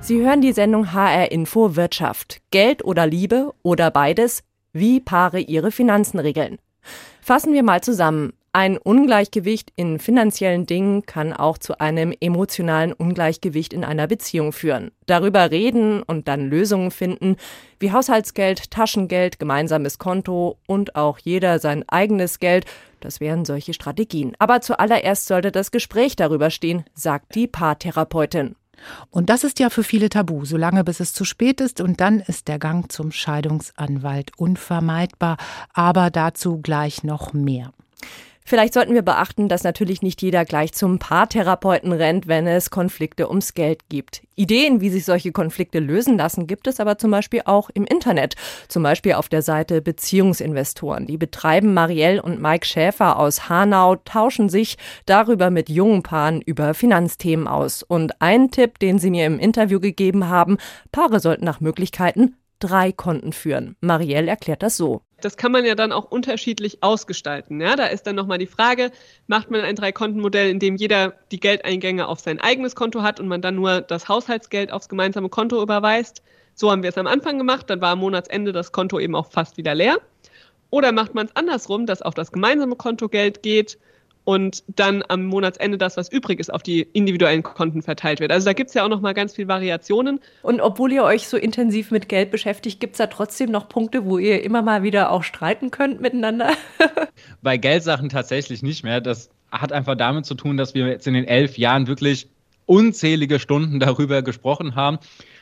Sie 0.00 0.20
hören 0.20 0.40
die 0.40 0.52
Sendung 0.52 0.92
HR 0.92 1.32
Info 1.32 1.74
Wirtschaft. 1.74 2.38
Geld 2.52 2.84
oder 2.84 3.06
Liebe 3.06 3.52
oder 3.62 3.90
beides? 3.90 4.44
Wie 4.72 5.00
Paare 5.00 5.40
ihre 5.40 5.72
Finanzen 5.72 6.20
regeln. 6.20 6.58
Fassen 7.20 7.52
wir 7.52 7.64
mal 7.64 7.80
zusammen. 7.80 8.32
Ein 8.56 8.78
Ungleichgewicht 8.78 9.70
in 9.76 9.98
finanziellen 9.98 10.64
Dingen 10.64 11.04
kann 11.04 11.34
auch 11.34 11.58
zu 11.58 11.78
einem 11.78 12.14
emotionalen 12.18 12.94
Ungleichgewicht 12.94 13.74
in 13.74 13.84
einer 13.84 14.06
Beziehung 14.06 14.54
führen. 14.54 14.92
Darüber 15.04 15.50
reden 15.50 16.02
und 16.02 16.26
dann 16.26 16.48
Lösungen 16.48 16.90
finden, 16.90 17.36
wie 17.80 17.92
Haushaltsgeld, 17.92 18.70
Taschengeld, 18.70 19.38
gemeinsames 19.38 19.98
Konto 19.98 20.56
und 20.66 20.96
auch 20.96 21.18
jeder 21.18 21.58
sein 21.58 21.84
eigenes 21.86 22.38
Geld, 22.38 22.64
das 23.00 23.20
wären 23.20 23.44
solche 23.44 23.74
Strategien. 23.74 24.34
Aber 24.38 24.62
zuallererst 24.62 25.26
sollte 25.26 25.52
das 25.52 25.70
Gespräch 25.70 26.16
darüber 26.16 26.48
stehen, 26.48 26.84
sagt 26.94 27.34
die 27.34 27.48
Paartherapeutin. 27.48 28.56
Und 29.10 29.28
das 29.28 29.44
ist 29.44 29.58
ja 29.58 29.68
für 29.68 29.84
viele 29.84 30.08
tabu, 30.08 30.46
solange 30.46 30.82
bis 30.82 31.00
es 31.00 31.12
zu 31.12 31.26
spät 31.26 31.60
ist 31.60 31.82
und 31.82 32.00
dann 32.00 32.20
ist 32.20 32.48
der 32.48 32.58
Gang 32.58 32.90
zum 32.90 33.12
Scheidungsanwalt 33.12 34.30
unvermeidbar, 34.38 35.36
aber 35.74 36.08
dazu 36.08 36.62
gleich 36.62 37.04
noch 37.04 37.34
mehr. 37.34 37.74
Vielleicht 38.48 38.74
sollten 38.74 38.94
wir 38.94 39.02
beachten, 39.02 39.48
dass 39.48 39.64
natürlich 39.64 40.02
nicht 40.02 40.22
jeder 40.22 40.44
gleich 40.44 40.72
zum 40.72 41.00
Paartherapeuten 41.00 41.90
rennt, 41.90 42.28
wenn 42.28 42.46
es 42.46 42.70
Konflikte 42.70 43.28
ums 43.28 43.54
Geld 43.54 43.88
gibt. 43.88 44.22
Ideen, 44.36 44.80
wie 44.80 44.88
sich 44.88 45.04
solche 45.04 45.32
Konflikte 45.32 45.80
lösen 45.80 46.16
lassen, 46.16 46.46
gibt 46.46 46.68
es 46.68 46.78
aber 46.78 46.96
zum 46.96 47.10
Beispiel 47.10 47.42
auch 47.44 47.70
im 47.74 47.84
Internet. 47.84 48.36
Zum 48.68 48.84
Beispiel 48.84 49.14
auf 49.14 49.28
der 49.28 49.42
Seite 49.42 49.82
Beziehungsinvestoren. 49.82 51.08
Die 51.08 51.18
betreiben 51.18 51.74
Marielle 51.74 52.22
und 52.22 52.40
Mike 52.40 52.66
Schäfer 52.66 53.18
aus 53.18 53.48
Hanau, 53.48 53.96
tauschen 53.96 54.48
sich 54.48 54.78
darüber 55.06 55.50
mit 55.50 55.68
jungen 55.68 56.04
Paaren 56.04 56.40
über 56.40 56.72
Finanzthemen 56.72 57.48
aus. 57.48 57.82
Und 57.82 58.22
ein 58.22 58.52
Tipp, 58.52 58.78
den 58.78 59.00
sie 59.00 59.10
mir 59.10 59.26
im 59.26 59.40
Interview 59.40 59.80
gegeben 59.80 60.28
haben, 60.28 60.58
Paare 60.92 61.18
sollten 61.18 61.44
nach 61.44 61.58
Möglichkeiten 61.58 62.36
drei 62.60 62.92
Konten 62.92 63.32
führen. 63.32 63.74
Marielle 63.80 64.30
erklärt 64.30 64.62
das 64.62 64.76
so. 64.76 65.02
Das 65.26 65.36
kann 65.36 65.50
man 65.50 65.64
ja 65.64 65.74
dann 65.74 65.90
auch 65.90 66.04
unterschiedlich 66.04 66.84
ausgestalten. 66.84 67.60
Ja? 67.60 67.74
Da 67.74 67.86
ist 67.86 68.06
dann 68.06 68.14
nochmal 68.14 68.38
die 68.38 68.46
Frage, 68.46 68.92
macht 69.26 69.50
man 69.50 69.62
ein 69.62 69.74
Dreikontenmodell, 69.74 70.48
in 70.48 70.60
dem 70.60 70.76
jeder 70.76 71.14
die 71.32 71.40
Geldeingänge 71.40 72.06
auf 72.06 72.20
sein 72.20 72.38
eigenes 72.38 72.76
Konto 72.76 73.02
hat 73.02 73.18
und 73.18 73.26
man 73.26 73.42
dann 73.42 73.56
nur 73.56 73.80
das 73.80 74.08
Haushaltsgeld 74.08 74.70
aufs 74.70 74.88
gemeinsame 74.88 75.28
Konto 75.28 75.60
überweist? 75.60 76.22
So 76.54 76.70
haben 76.70 76.84
wir 76.84 76.90
es 76.90 76.96
am 76.96 77.08
Anfang 77.08 77.38
gemacht, 77.38 77.68
dann 77.68 77.80
war 77.80 77.90
am 77.90 77.98
Monatsende 77.98 78.52
das 78.52 78.70
Konto 78.70 79.00
eben 79.00 79.16
auch 79.16 79.28
fast 79.28 79.56
wieder 79.56 79.74
leer. 79.74 79.96
Oder 80.70 80.92
macht 80.92 81.16
man 81.16 81.26
es 81.26 81.34
andersrum, 81.34 81.86
dass 81.86 82.02
auf 82.02 82.14
das 82.14 82.30
gemeinsame 82.30 82.76
Konto 82.76 83.08
Geld 83.08 83.42
geht 83.42 83.78
und 84.26 84.64
dann 84.66 85.04
am 85.06 85.24
Monatsende 85.24 85.78
das, 85.78 85.96
was 85.96 86.10
übrig 86.10 86.40
ist, 86.40 86.52
auf 86.52 86.64
die 86.64 86.82
individuellen 86.82 87.44
Konten 87.44 87.80
verteilt 87.80 88.18
wird. 88.18 88.32
Also 88.32 88.46
da 88.46 88.54
gibt 88.54 88.68
es 88.68 88.74
ja 88.74 88.84
auch 88.84 88.88
noch 88.88 89.00
mal 89.00 89.14
ganz 89.14 89.36
viele 89.36 89.46
Variationen. 89.46 90.18
Und 90.42 90.60
obwohl 90.60 90.90
ihr 90.90 91.04
euch 91.04 91.28
so 91.28 91.36
intensiv 91.36 91.92
mit 91.92 92.08
Geld 92.08 92.32
beschäftigt, 92.32 92.80
gibt 92.80 92.94
es 92.94 92.98
da 92.98 93.06
trotzdem 93.06 93.52
noch 93.52 93.68
Punkte, 93.68 94.04
wo 94.04 94.18
ihr 94.18 94.42
immer 94.42 94.62
mal 94.62 94.82
wieder 94.82 95.12
auch 95.12 95.22
streiten 95.22 95.70
könnt 95.70 96.00
miteinander? 96.00 96.50
Bei 97.42 97.56
Geldsachen 97.56 98.08
tatsächlich 98.08 98.64
nicht 98.64 98.82
mehr. 98.82 99.00
Das 99.00 99.30
hat 99.52 99.72
einfach 99.72 99.96
damit 99.96 100.26
zu 100.26 100.34
tun, 100.34 100.56
dass 100.56 100.74
wir 100.74 100.88
jetzt 100.88 101.06
in 101.06 101.14
den 101.14 101.24
elf 101.24 101.56
Jahren 101.56 101.86
wirklich 101.86 102.26
unzählige 102.66 103.38
Stunden 103.38 103.78
darüber 103.78 104.22
gesprochen 104.22 104.74
haben. 104.74 104.98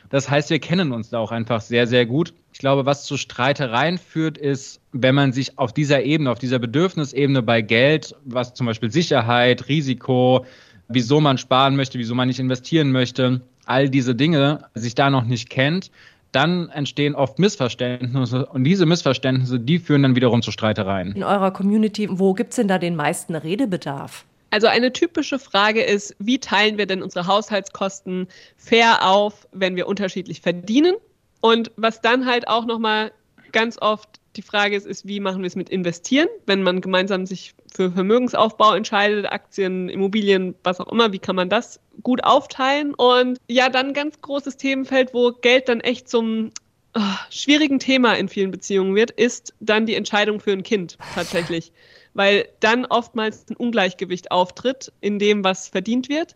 Das 0.09 0.29
heißt, 0.29 0.49
wir 0.49 0.59
kennen 0.59 0.91
uns 0.91 1.09
da 1.09 1.19
auch 1.19 1.31
einfach 1.31 1.61
sehr, 1.61 1.87
sehr 1.87 2.05
gut. 2.05 2.33
Ich 2.53 2.59
glaube, 2.59 2.85
was 2.85 3.03
zu 3.03 3.17
Streitereien 3.17 3.97
führt, 3.97 4.37
ist, 4.37 4.79
wenn 4.91 5.15
man 5.15 5.33
sich 5.33 5.57
auf 5.57 5.73
dieser 5.73 6.03
Ebene, 6.03 6.31
auf 6.31 6.39
dieser 6.39 6.59
Bedürfnisebene 6.59 7.41
bei 7.41 7.61
Geld, 7.61 8.15
was 8.23 8.53
zum 8.53 8.65
Beispiel 8.65 8.91
Sicherheit, 8.91 9.67
Risiko, 9.67 10.45
wieso 10.87 11.19
man 11.19 11.37
sparen 11.37 11.75
möchte, 11.75 11.99
wieso 11.99 12.15
man 12.15 12.27
nicht 12.27 12.39
investieren 12.39 12.91
möchte, 12.91 13.41
all 13.65 13.89
diese 13.89 14.15
Dinge 14.15 14.65
sich 14.73 14.95
da 14.95 15.09
noch 15.09 15.25
nicht 15.25 15.49
kennt, 15.49 15.91
dann 16.31 16.69
entstehen 16.69 17.15
oft 17.15 17.39
Missverständnisse 17.39 18.45
und 18.45 18.65
diese 18.65 18.85
Missverständnisse, 18.85 19.59
die 19.59 19.79
führen 19.79 20.03
dann 20.03 20.15
wiederum 20.15 20.41
zu 20.41 20.51
Streitereien. 20.51 21.13
In 21.13 21.23
eurer 21.23 21.51
Community, 21.51 22.07
wo 22.11 22.33
gibt 22.33 22.51
es 22.51 22.57
denn 22.57 22.67
da 22.67 22.77
den 22.77 22.95
meisten 22.95 23.35
Redebedarf? 23.35 24.25
Also 24.55 24.67
eine 24.67 24.93
typische 24.93 25.37
Frage 25.37 25.83
ist, 25.83 26.15
wie 26.17 26.39
teilen 26.39 26.77
wir 26.77 26.85
denn 26.85 27.03
unsere 27.03 27.27
Haushaltskosten 27.27 28.29
fair 28.55 29.05
auf, 29.05 29.49
wenn 29.51 29.75
wir 29.75 29.85
unterschiedlich 29.85 30.39
verdienen? 30.39 30.95
Und 31.41 31.73
was 31.75 31.99
dann 31.99 32.25
halt 32.25 32.47
auch 32.47 32.63
nochmal 32.63 33.11
ganz 33.51 33.77
oft 33.81 34.07
die 34.37 34.41
Frage 34.41 34.77
ist, 34.77 34.87
ist, 34.87 35.05
wie 35.05 35.19
machen 35.19 35.41
wir 35.41 35.47
es 35.47 35.57
mit 35.57 35.67
Investieren, 35.67 36.29
wenn 36.45 36.63
man 36.63 36.79
gemeinsam 36.79 37.25
sich 37.25 37.53
für 37.75 37.91
Vermögensaufbau 37.91 38.75
entscheidet, 38.75 39.29
Aktien, 39.29 39.89
Immobilien, 39.89 40.55
was 40.63 40.79
auch 40.79 40.89
immer, 40.89 41.11
wie 41.11 41.19
kann 41.19 41.35
man 41.35 41.49
das 41.49 41.81
gut 42.01 42.23
aufteilen? 42.23 42.93
Und 42.93 43.37
ja, 43.49 43.67
dann 43.67 43.87
ein 43.87 43.93
ganz 43.93 44.21
großes 44.21 44.55
Themenfeld, 44.55 45.13
wo 45.13 45.33
Geld 45.33 45.67
dann 45.67 45.81
echt 45.81 46.07
zum 46.07 46.51
oh, 46.95 47.01
schwierigen 47.29 47.79
Thema 47.79 48.13
in 48.13 48.29
vielen 48.29 48.51
Beziehungen 48.51 48.95
wird, 48.95 49.11
ist 49.11 49.53
dann 49.59 49.85
die 49.85 49.95
Entscheidung 49.95 50.39
für 50.39 50.53
ein 50.53 50.63
Kind 50.63 50.97
tatsächlich 51.13 51.73
weil 52.15 52.47
dann 52.61 52.85
oftmals 52.85 53.45
ein 53.49 53.57
Ungleichgewicht 53.57 54.31
auftritt 54.31 54.91
in 55.01 55.19
dem, 55.19 55.43
was 55.43 55.67
verdient 55.67 56.09
wird. 56.09 56.35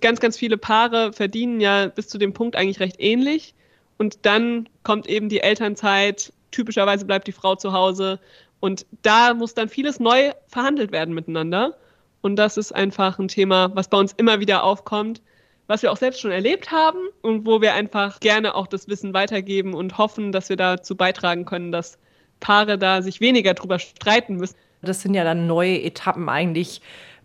Ganz, 0.00 0.20
ganz 0.20 0.38
viele 0.38 0.56
Paare 0.56 1.12
verdienen 1.12 1.60
ja 1.60 1.88
bis 1.88 2.08
zu 2.08 2.18
dem 2.18 2.32
Punkt 2.32 2.56
eigentlich 2.56 2.80
recht 2.80 2.96
ähnlich. 3.00 3.54
Und 3.98 4.24
dann 4.24 4.68
kommt 4.84 5.08
eben 5.08 5.28
die 5.28 5.40
Elternzeit, 5.40 6.32
typischerweise 6.52 7.04
bleibt 7.04 7.26
die 7.26 7.32
Frau 7.32 7.56
zu 7.56 7.72
Hause. 7.72 8.20
Und 8.60 8.86
da 9.02 9.34
muss 9.34 9.54
dann 9.54 9.68
vieles 9.68 9.98
neu 9.98 10.32
verhandelt 10.46 10.92
werden 10.92 11.14
miteinander. 11.14 11.76
Und 12.20 12.36
das 12.36 12.56
ist 12.56 12.72
einfach 12.72 13.18
ein 13.18 13.28
Thema, 13.28 13.74
was 13.74 13.88
bei 13.88 13.98
uns 13.98 14.12
immer 14.12 14.38
wieder 14.38 14.62
aufkommt, 14.62 15.20
was 15.66 15.82
wir 15.82 15.90
auch 15.90 15.96
selbst 15.96 16.20
schon 16.20 16.30
erlebt 16.30 16.70
haben 16.70 16.98
und 17.22 17.44
wo 17.44 17.60
wir 17.60 17.74
einfach 17.74 18.20
gerne 18.20 18.54
auch 18.54 18.68
das 18.68 18.86
Wissen 18.86 19.14
weitergeben 19.14 19.74
und 19.74 19.98
hoffen, 19.98 20.30
dass 20.30 20.48
wir 20.48 20.56
dazu 20.56 20.96
beitragen 20.96 21.44
können, 21.44 21.72
dass 21.72 21.98
Paare 22.38 22.78
da 22.78 23.02
sich 23.02 23.20
weniger 23.20 23.54
drüber 23.54 23.80
streiten 23.80 24.36
müssen. 24.36 24.54
Das 24.82 25.02
sind 25.02 25.14
ja 25.14 25.24
dann 25.24 25.46
neue 25.46 25.82
Etappen 25.82 26.28
eigentlich 26.28 26.80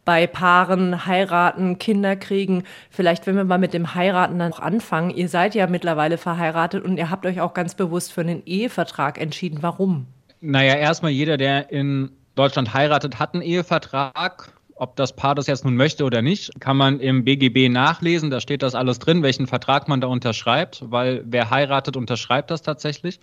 bei 0.05 0.27
Paaren, 0.27 1.05
heiraten, 1.05 1.79
Kinder 1.79 2.15
kriegen. 2.15 2.63
Vielleicht, 2.89 3.25
wenn 3.25 3.35
wir 3.35 3.45
mal 3.45 3.57
mit 3.57 3.73
dem 3.73 3.95
Heiraten 3.95 4.37
dann 4.39 4.49
noch 4.49 4.59
anfangen. 4.59 5.11
Ihr 5.11 5.29
seid 5.29 5.55
ja 5.55 5.67
mittlerweile 5.67 6.17
verheiratet 6.17 6.83
und 6.83 6.97
ihr 6.97 7.09
habt 7.09 7.25
euch 7.25 7.39
auch 7.39 7.53
ganz 7.53 7.75
bewusst 7.75 8.11
für 8.11 8.21
einen 8.21 8.45
Ehevertrag 8.45 9.19
entschieden. 9.19 9.59
Warum? 9.61 10.07
Naja, 10.41 10.75
erstmal 10.75 11.11
jeder, 11.11 11.37
der 11.37 11.71
in 11.71 12.11
Deutschland 12.35 12.73
heiratet, 12.73 13.19
hat 13.19 13.33
einen 13.33 13.43
Ehevertrag. 13.43 14.51
Ob 14.75 14.95
das 14.95 15.15
Paar 15.15 15.35
das 15.35 15.47
jetzt 15.47 15.63
nun 15.63 15.75
möchte 15.75 16.03
oder 16.03 16.21
nicht, 16.21 16.59
kann 16.59 16.75
man 16.75 16.99
im 16.99 17.23
BGB 17.23 17.69
nachlesen. 17.69 18.29
Da 18.29 18.41
steht 18.41 18.63
das 18.63 18.75
alles 18.75 18.99
drin, 18.99 19.23
welchen 19.23 19.47
Vertrag 19.47 19.87
man 19.87 20.01
da 20.01 20.07
unterschreibt, 20.07 20.83
weil 20.89 21.23
wer 21.25 21.51
heiratet, 21.51 21.95
unterschreibt 21.95 22.51
das 22.51 22.63
tatsächlich. 22.63 23.19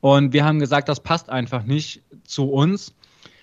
Und 0.00 0.32
wir 0.32 0.44
haben 0.44 0.60
gesagt, 0.60 0.88
das 0.88 1.00
passt 1.00 1.28
einfach 1.28 1.64
nicht 1.64 2.02
zu 2.24 2.50
uns. 2.50 2.94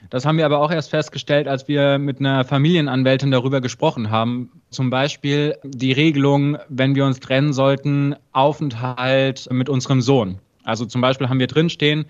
Das 0.10 0.26
haben 0.26 0.38
wir 0.38 0.46
aber 0.46 0.60
auch 0.60 0.72
erst 0.72 0.90
festgestellt, 0.90 1.48
als 1.48 1.68
wir 1.68 1.98
mit 1.98 2.20
einer 2.20 2.44
Familienanwältin 2.44 3.32
darüber 3.32 3.62
gesprochen 3.62 4.12
haben. 4.12 4.52
Zum 4.70 4.90
Beispiel 4.90 5.58
die 5.64 5.92
Regelung, 5.92 6.58
wenn 6.70 6.96
wir 6.96 7.06
uns 7.06 7.20
trennen 7.20 7.54
sollten, 7.54 8.16
Aufenthalt 8.32 9.48
mit 9.52 9.70
unserem 9.70 10.02
Sohn. 10.02 10.40
Also 10.64 10.86
zum 10.86 11.02
Beispiel 11.02 11.30
haben 11.30 11.40
wir 11.40 11.48
drinstehen, 11.48 12.06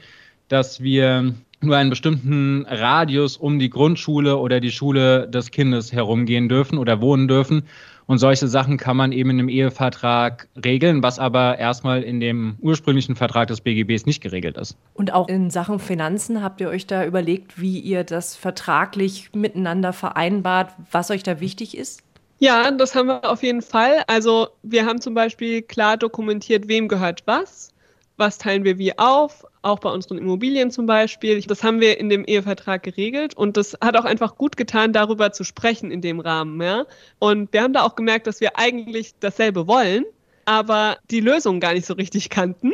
dass 0.48 0.82
wir 0.82 1.34
nur 1.62 1.78
einen 1.78 1.90
bestimmten 1.90 2.66
Radius 2.68 3.38
um 3.38 3.60
die 3.60 3.70
Grundschule 3.70 4.38
oder 4.38 4.60
die 4.60 4.72
Schule 4.72 5.28
des 5.28 5.52
Kindes 5.52 5.92
herumgehen 5.92 6.50
dürfen 6.50 6.78
oder 6.78 7.02
wohnen 7.02 7.28
dürfen. 7.28 7.64
Und 8.08 8.20
solche 8.20 8.48
Sachen 8.48 8.78
kann 8.78 8.96
man 8.96 9.12
eben 9.12 9.32
in 9.32 9.40
einem 9.40 9.50
Ehevertrag 9.50 10.48
regeln, 10.64 11.02
was 11.02 11.18
aber 11.18 11.58
erstmal 11.58 12.04
in 12.04 12.20
dem 12.20 12.56
ursprünglichen 12.62 13.16
Vertrag 13.16 13.48
des 13.48 13.62
BGBs 13.62 14.06
nicht 14.06 14.22
geregelt 14.22 14.58
ist. 14.58 14.78
Und 14.94 15.12
auch 15.12 15.28
in 15.28 15.50
Sachen 15.50 15.80
Finanzen 15.80 16.44
habt 16.44 16.62
ihr 16.62 16.70
euch 16.70 16.86
da 16.86 17.06
überlegt, 17.06 17.60
wie 17.60 17.80
ihr 17.80 18.04
das 18.04 18.36
vertraglich 18.36 19.32
miteinander 19.34 19.92
vereinbart, 19.92 20.72
was 20.92 21.10
euch 21.10 21.24
da 21.24 21.40
wichtig 21.40 21.76
ist? 21.76 22.02
Ja, 22.38 22.70
das 22.70 22.96
haben 22.96 23.08
wir 23.08 23.30
auf 23.30 23.42
jeden 23.42 23.62
Fall. 23.62 24.04
Also 24.08 24.50
wir 24.62 24.86
haben 24.86 25.02
zum 25.02 25.14
Beispiel 25.14 25.62
klar 25.62 25.98
dokumentiert, 25.98 26.68
wem 26.68 26.88
gehört 26.88 27.24
was 27.26 27.72
was 28.18 28.38
teilen 28.38 28.64
wir 28.64 28.78
wie 28.78 28.98
auf, 28.98 29.46
auch 29.66 29.80
bei 29.80 29.90
unseren 29.90 30.18
Immobilien 30.18 30.72
zum 30.72 30.86
Beispiel. 30.86 31.42
Das 31.42 31.64
haben 31.64 31.82
wir 31.82 32.00
in 32.00 32.10
dem 32.10 32.24
Ehevertrag 32.26 32.84
geregelt 32.84 33.36
und 33.36 33.58
das 33.58 33.78
hat 33.82 33.98
auch 33.98 34.06
einfach 34.06 34.36
gut 34.36 34.58
getan, 34.58 34.94
darüber 34.94 35.32
zu 35.32 35.44
sprechen 35.44 35.92
in 35.92 36.02
dem 36.02 36.20
Rahmen. 36.20 36.62
Ja? 36.62 36.86
Und 37.20 37.52
wir 37.52 37.62
haben 37.62 37.74
da 37.74 37.84
auch 37.84 37.96
gemerkt, 37.96 38.28
dass 38.28 38.42
wir 38.42 38.58
eigentlich 38.58 39.14
dasselbe 39.20 39.68
wollen, 39.68 40.06
aber 40.46 40.98
die 41.10 41.20
Lösung 41.20 41.60
gar 41.60 41.74
nicht 41.74 41.86
so 41.86 41.96
richtig 41.96 42.30
kannten. 42.30 42.74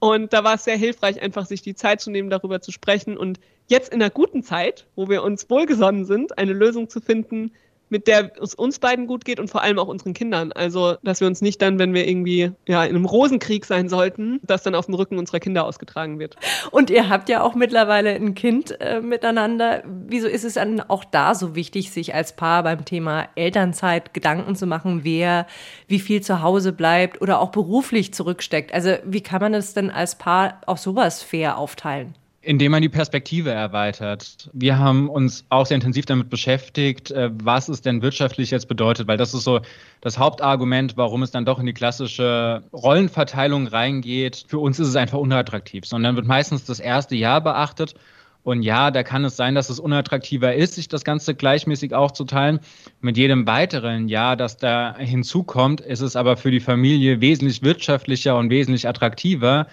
Und 0.00 0.32
da 0.32 0.44
war 0.44 0.54
es 0.54 0.64
sehr 0.64 0.76
hilfreich, 0.76 1.20
einfach 1.20 1.46
sich 1.46 1.60
die 1.60 1.74
Zeit 1.74 2.00
zu 2.00 2.10
nehmen, 2.10 2.30
darüber 2.30 2.60
zu 2.60 2.70
sprechen 2.70 3.16
und 3.16 3.40
jetzt 3.66 3.92
in 3.92 4.00
einer 4.00 4.10
guten 4.10 4.42
Zeit, 4.42 4.86
wo 4.94 5.08
wir 5.08 5.22
uns 5.22 5.50
wohlgesonnen 5.50 6.04
sind, 6.04 6.38
eine 6.38 6.52
Lösung 6.52 6.88
zu 6.88 7.00
finden, 7.00 7.52
mit 7.90 8.06
der 8.06 8.32
es 8.40 8.54
uns 8.54 8.78
beiden 8.78 9.06
gut 9.06 9.24
geht 9.24 9.40
und 9.40 9.48
vor 9.48 9.62
allem 9.62 9.78
auch 9.78 9.88
unseren 9.88 10.14
Kindern. 10.14 10.52
Also, 10.52 10.96
dass 11.02 11.20
wir 11.20 11.26
uns 11.26 11.40
nicht 11.40 11.60
dann, 11.62 11.78
wenn 11.78 11.94
wir 11.94 12.08
irgendwie 12.08 12.52
ja, 12.66 12.84
in 12.84 12.94
einem 12.94 13.04
Rosenkrieg 13.04 13.64
sein 13.64 13.88
sollten, 13.88 14.40
das 14.42 14.62
dann 14.62 14.74
auf 14.74 14.86
dem 14.86 14.94
Rücken 14.94 15.18
unserer 15.18 15.40
Kinder 15.40 15.64
ausgetragen 15.64 16.18
wird. 16.18 16.36
Und 16.70 16.90
ihr 16.90 17.08
habt 17.08 17.28
ja 17.28 17.42
auch 17.42 17.54
mittlerweile 17.54 18.10
ein 18.10 18.34
Kind 18.34 18.80
äh, 18.80 19.00
miteinander. 19.00 19.82
Wieso 19.84 20.28
ist 20.28 20.44
es 20.44 20.54
dann 20.54 20.80
auch 20.80 21.04
da 21.04 21.34
so 21.34 21.54
wichtig, 21.54 21.90
sich 21.90 22.14
als 22.14 22.34
Paar 22.36 22.62
beim 22.62 22.84
Thema 22.84 23.28
Elternzeit 23.34 24.14
Gedanken 24.14 24.56
zu 24.56 24.66
machen, 24.66 25.00
wer 25.04 25.46
wie 25.86 26.00
viel 26.00 26.20
zu 26.20 26.42
Hause 26.42 26.72
bleibt 26.72 27.20
oder 27.20 27.40
auch 27.40 27.50
beruflich 27.50 28.12
zurücksteckt? 28.14 28.72
Also, 28.72 28.96
wie 29.04 29.22
kann 29.22 29.40
man 29.40 29.54
es 29.54 29.74
denn 29.74 29.90
als 29.90 30.16
Paar 30.16 30.60
auch 30.66 30.78
sowas 30.78 31.22
fair 31.22 31.58
aufteilen? 31.58 32.14
Indem 32.48 32.72
man 32.72 32.80
die 32.80 32.88
Perspektive 32.88 33.50
erweitert. 33.50 34.48
Wir 34.54 34.78
haben 34.78 35.10
uns 35.10 35.44
auch 35.50 35.66
sehr 35.66 35.74
intensiv 35.74 36.06
damit 36.06 36.30
beschäftigt, 36.30 37.10
äh, 37.10 37.28
was 37.30 37.68
es 37.68 37.82
denn 37.82 38.00
wirtschaftlich 38.00 38.50
jetzt 38.50 38.68
bedeutet, 38.68 39.06
weil 39.06 39.18
das 39.18 39.34
ist 39.34 39.44
so 39.44 39.60
das 40.00 40.16
Hauptargument, 40.16 40.96
warum 40.96 41.22
es 41.22 41.30
dann 41.30 41.44
doch 41.44 41.58
in 41.58 41.66
die 41.66 41.74
klassische 41.74 42.62
Rollenverteilung 42.72 43.66
reingeht. 43.66 44.46
Für 44.48 44.60
uns 44.60 44.78
ist 44.78 44.88
es 44.88 44.96
einfach 44.96 45.18
unattraktiv, 45.18 45.84
sondern 45.84 46.16
wird 46.16 46.26
meistens 46.26 46.64
das 46.64 46.80
erste 46.80 47.16
Jahr 47.16 47.42
beachtet. 47.42 47.96
Und 48.44 48.62
ja, 48.62 48.90
da 48.90 49.02
kann 49.02 49.26
es 49.26 49.36
sein, 49.36 49.54
dass 49.54 49.68
es 49.68 49.78
unattraktiver 49.78 50.54
ist, 50.54 50.76
sich 50.76 50.88
das 50.88 51.04
Ganze 51.04 51.34
gleichmäßig 51.34 51.92
aufzuteilen. 51.92 52.60
Mit 53.02 53.18
jedem 53.18 53.46
weiteren 53.46 54.08
Jahr, 54.08 54.36
das 54.36 54.56
da 54.56 54.96
hinzukommt, 54.96 55.82
ist 55.82 56.00
es 56.00 56.16
aber 56.16 56.38
für 56.38 56.50
die 56.50 56.60
Familie 56.60 57.20
wesentlich 57.20 57.62
wirtschaftlicher 57.62 58.38
und 58.38 58.48
wesentlich 58.48 58.88
attraktiver, 58.88 59.66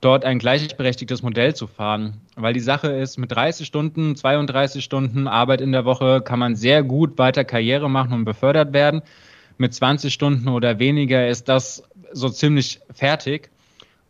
dort 0.00 0.24
ein 0.24 0.38
gleichberechtigtes 0.38 1.22
Modell 1.22 1.54
zu 1.54 1.66
fahren. 1.66 2.20
Weil 2.36 2.54
die 2.54 2.60
Sache 2.60 2.88
ist, 2.88 3.18
mit 3.18 3.32
30 3.32 3.66
Stunden, 3.66 4.16
32 4.16 4.84
Stunden 4.84 5.26
Arbeit 5.26 5.60
in 5.60 5.72
der 5.72 5.84
Woche 5.84 6.20
kann 6.20 6.38
man 6.38 6.56
sehr 6.56 6.82
gut 6.82 7.18
weiter 7.18 7.44
Karriere 7.44 7.90
machen 7.90 8.12
und 8.12 8.24
befördert 8.24 8.72
werden. 8.72 9.02
Mit 9.56 9.74
20 9.74 10.12
Stunden 10.12 10.48
oder 10.48 10.78
weniger 10.78 11.28
ist 11.28 11.48
das 11.48 11.82
so 12.12 12.28
ziemlich 12.28 12.80
fertig. 12.94 13.50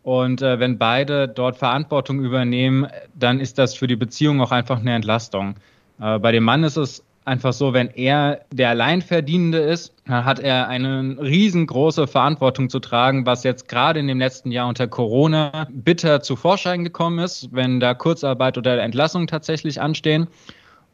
Und 0.03 0.42
äh, 0.42 0.59
wenn 0.59 0.79
beide 0.79 1.29
dort 1.29 1.57
Verantwortung 1.57 2.20
übernehmen, 2.20 2.87
dann 3.14 3.40
ist 3.40 3.59
das 3.59 3.74
für 3.74 3.87
die 3.87 3.96
Beziehung 3.96 4.40
auch 4.40 4.53
einfach 4.53 4.81
eine 4.81 4.94
Entlastung. 4.94 5.57
Äh, 6.01 6.18
bei 6.18 6.33
dem 6.33 6.44
Mann 6.44 6.64
ist 6.64 6.77
es 6.77 7.05
einfach 7.29 7.53
so, 7.53 7.73
wenn 7.73 7.88
er 7.91 8.41
der 8.53 8.71
Alleinverdienende 8.71 9.59
ist, 9.59 9.95
hat 10.09 10.41
er 10.41 10.69
eine 10.69 11.17
riesengroße 11.21 12.07
Verantwortung 12.07 12.71
zu 12.71 12.81
tragen, 12.81 13.27
was 13.27 13.45
jetzt 13.45 13.69
gerade 13.69 14.01
in 14.01 14.09
dem 14.09 14.19
letzten 14.19 14.51
Jahr 14.51 14.69
unter 14.69 14.88
Corona 14.88 15.69
bitter 15.71 16.23
zu 16.23 16.35
Vorschein 16.35 16.83
gekommen 16.83 17.21
ist, 17.21 17.51
wenn 17.53 17.79
da 17.79 17.95
Kurzarbeit 17.95 18.59
oder 18.59 18.83
Entlassung 18.83 19.27
tatsächlich 19.27 19.81
anstehen. 19.81 20.27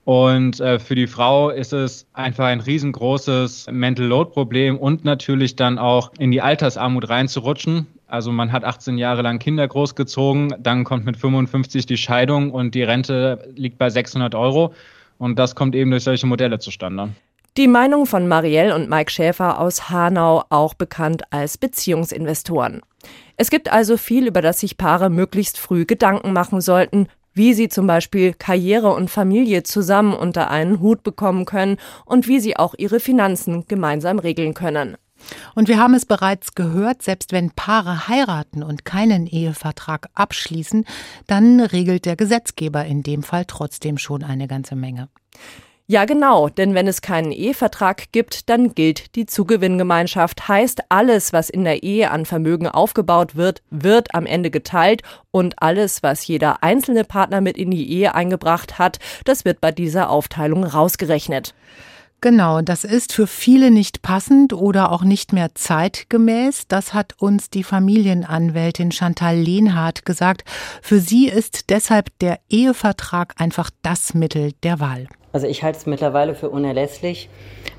Und 0.05 0.61
äh, 0.61 0.79
für 0.79 0.95
die 0.95 1.07
Frau 1.07 1.49
ist 1.49 1.73
es 1.73 2.07
einfach 2.13 2.45
ein 2.45 2.61
riesengroßes 2.61 3.69
Mental 3.71 4.05
Load 4.05 4.33
Problem 4.33 4.77
und 4.77 5.05
natürlich 5.05 5.57
dann 5.57 5.79
auch 5.79 6.13
in 6.19 6.31
die 6.31 6.43
Altersarmut 6.43 7.09
reinzurutschen. 7.09 7.87
Also 8.07 8.31
man 8.31 8.53
hat 8.53 8.65
18 8.65 8.99
Jahre 8.99 9.23
lang 9.23 9.39
Kinder 9.39 9.67
großgezogen, 9.67 10.55
dann 10.61 10.85
kommt 10.85 11.07
mit 11.07 11.17
55 11.17 11.87
die 11.87 11.97
Scheidung 11.97 12.51
und 12.51 12.75
die 12.75 12.83
Rente 12.83 13.49
liegt 13.57 13.79
bei 13.79 13.89
600 13.89 14.35
Euro. 14.35 14.75
Und 15.19 15.39
das 15.39 15.55
kommt 15.55 15.75
eben 15.75 15.91
durch 15.91 16.05
solche 16.05 16.27
Modelle 16.27 16.59
zustande. 16.59 17.11
Die 17.57 17.69
Meinung 17.69 18.05
von 18.07 18.27
Marielle 18.27 18.75
und 18.75 18.91
Mike 18.91 19.13
Schäfer 19.13 19.61
aus 19.61 19.89
Hanau, 19.89 20.43
auch 20.51 20.75
bekannt 20.75 21.23
als 21.31 21.57
Beziehungsinvestoren. 21.57 22.81
Es 23.37 23.49
gibt 23.49 23.73
also 23.73 23.97
viel, 23.97 24.27
über 24.27 24.43
das 24.43 24.61
sich 24.61 24.77
Paare 24.77 25.09
möglichst 25.09 25.59
früh 25.59 25.85
Gedanken 25.85 26.33
machen 26.33 26.61
sollten, 26.61 27.07
wie 27.33 27.55
sie 27.55 27.69
zum 27.69 27.87
Beispiel 27.87 28.33
Karriere 28.33 28.93
und 28.93 29.11
Familie 29.11 29.63
zusammen 29.63 30.15
unter 30.15 30.51
einen 30.51 30.81
Hut 30.81 31.03
bekommen 31.03 31.45
können 31.45 31.77
und 32.05 32.29
wie 32.29 32.41
sie 32.41 32.57
auch 32.57 32.75
ihre 32.79 33.01
Finanzen 33.01 33.67
gemeinsam 33.67 34.19
regeln 34.19 34.55
können. 34.55 34.97
Und 35.55 35.69
wir 35.69 35.79
haben 35.79 35.95
es 35.95 36.07
bereits 36.07 36.55
gehört, 36.55 37.03
selbst 37.03 37.33
wenn 37.33 37.51
Paare 37.51 38.09
heiraten 38.09 38.63
und 38.63 38.85
keinen 38.85 39.27
Ehevertrag 39.27 40.09
abschließen, 40.15 40.85
dann 41.27 41.61
regelt 41.61 42.05
der 42.05 42.17
Gesetzgeber 42.17 42.85
in 42.85 43.03
dem 43.03 43.23
Fall 43.23 43.45
trotzdem 43.47 43.99
schon 43.99 44.23
eine 44.23 44.49
ganze 44.49 44.77
Menge. 44.77 45.09
Ja, 45.87 46.07
genau, 46.07 46.49
denn 46.49 46.75
wenn 46.75 46.87
es 46.87 47.03
keinen 47.03 47.31
Ehevertrag 47.31 48.11
gibt, 48.11 48.49
dann 48.49 48.75
gilt 48.75 49.15
die 49.17 49.27
Zugewinngemeinschaft. 49.27 50.49
Heißt, 50.49 50.85
alles, 50.89 51.35
was 51.35 51.51
in 51.51 51.65
der 51.65 51.83
Ehe 51.83 52.11
an 52.11 52.25
Vermögen 52.25 52.69
aufgebaut 52.69 53.37
wird, 53.37 53.63
wird 53.69 54.15
am 54.15 54.25
Ende 54.25 54.51
geteilt 54.51 55.03
und 55.31 55.61
alles, 55.61 56.03
was 56.03 56.27
jeder 56.27 56.63
einzelne 56.63 57.05
Partner 57.05 57.43
mit 57.43 57.59
in 57.59 57.71
die 57.71 57.93
Ehe 57.93 58.15
eingebracht 58.15 58.79
hat, 58.79 58.99
das 59.27 59.45
wird 59.45 59.61
bei 59.61 59.73
dieser 59.73 60.09
Aufteilung 60.09 60.65
rausgerechnet. 60.65 61.55
Genau, 62.21 62.63
das 62.63 62.85
ist 62.85 63.13
für 63.13 63.27
viele 63.27 63.71
nicht 63.71 64.01
passend 64.01 64.55
oder 64.55 64.91
auch 64.91 65.03
nicht 65.03 65.33
mehr 65.33 65.55
zeitgemäß. 65.55 66.69
Das 66.69 66.95
hat 66.95 67.13
uns 67.21 67.51
die 67.51 67.63
Familienanwältin 67.63 68.93
Chantal 68.93 69.37
Lehnhardt 69.37 70.07
gesagt. 70.07 70.45
Für 70.81 71.01
sie 71.01 71.29
ist 71.29 71.69
deshalb 71.69 72.19
der 72.21 72.41
Ehevertrag 72.49 73.35
einfach 73.37 73.71
das 73.83 74.15
Mittel 74.15 74.53
der 74.63 74.81
Wahl. 74.81 75.07
Also 75.33 75.47
ich 75.47 75.63
halte 75.63 75.79
es 75.79 75.87
mittlerweile 75.87 76.35
für 76.35 76.49
unerlässlich, 76.49 77.29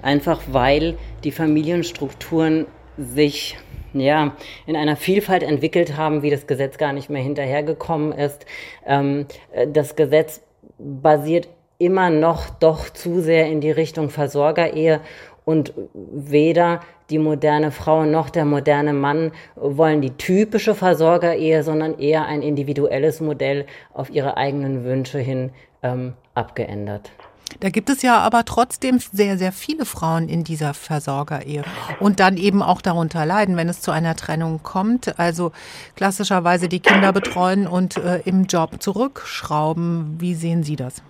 einfach 0.01 0.41
weil 0.51 0.97
die 1.23 1.31
Familienstrukturen 1.31 2.67
sich 2.97 3.57
ja, 3.93 4.35
in 4.65 4.75
einer 4.75 4.95
Vielfalt 4.95 5.41
entwickelt 5.41 5.95
haben, 5.95 6.21
wie 6.21 6.29
das 6.29 6.47
Gesetz 6.47 6.77
gar 6.77 6.93
nicht 6.93 7.09
mehr 7.09 7.23
hinterhergekommen 7.23 8.11
ist. 8.11 8.45
Ähm, 8.85 9.25
das 9.67 9.95
Gesetz 9.95 10.41
basiert 10.77 11.47
immer 11.77 12.09
noch 12.09 12.49
doch 12.49 12.89
zu 12.89 13.21
sehr 13.21 13.47
in 13.47 13.61
die 13.61 13.71
Richtung 13.71 14.09
Versorgerehe 14.09 15.01
und 15.45 15.73
weder 15.93 16.81
die 17.09 17.19
moderne 17.19 17.71
Frau 17.71 18.05
noch 18.05 18.29
der 18.29 18.45
moderne 18.45 18.93
Mann 18.93 19.31
wollen 19.55 20.01
die 20.01 20.17
typische 20.17 20.73
Versorgerehe, 20.73 21.63
sondern 21.63 21.99
eher 21.99 22.25
ein 22.25 22.41
individuelles 22.41 23.21
Modell 23.21 23.67
auf 23.93 24.09
ihre 24.09 24.37
eigenen 24.37 24.83
Wünsche 24.83 25.19
hin 25.19 25.51
ähm, 25.83 26.13
abgeändert. 26.33 27.11
Da 27.59 27.69
gibt 27.69 27.89
es 27.89 28.01
ja 28.01 28.17
aber 28.17 28.43
trotzdem 28.43 28.99
sehr, 28.99 29.37
sehr 29.37 29.51
viele 29.51 29.85
Frauen 29.85 30.29
in 30.29 30.43
dieser 30.43 30.73
Versorgerehe 30.73 31.63
und 31.99 32.19
dann 32.19 32.37
eben 32.37 32.63
auch 32.63 32.81
darunter 32.81 33.23
leiden, 33.25 33.55
wenn 33.55 33.69
es 33.69 33.81
zu 33.81 33.91
einer 33.91 34.15
Trennung 34.15 34.61
kommt. 34.63 35.19
Also 35.19 35.51
klassischerweise 35.95 36.67
die 36.67 36.79
Kinder 36.79 37.13
betreuen 37.13 37.67
und 37.67 37.97
äh, 37.97 38.21
im 38.25 38.45
Job 38.45 38.81
zurückschrauben. 38.81 40.15
Wie 40.19 40.33
sehen 40.33 40.63
Sie 40.63 40.75
das? 40.75 41.03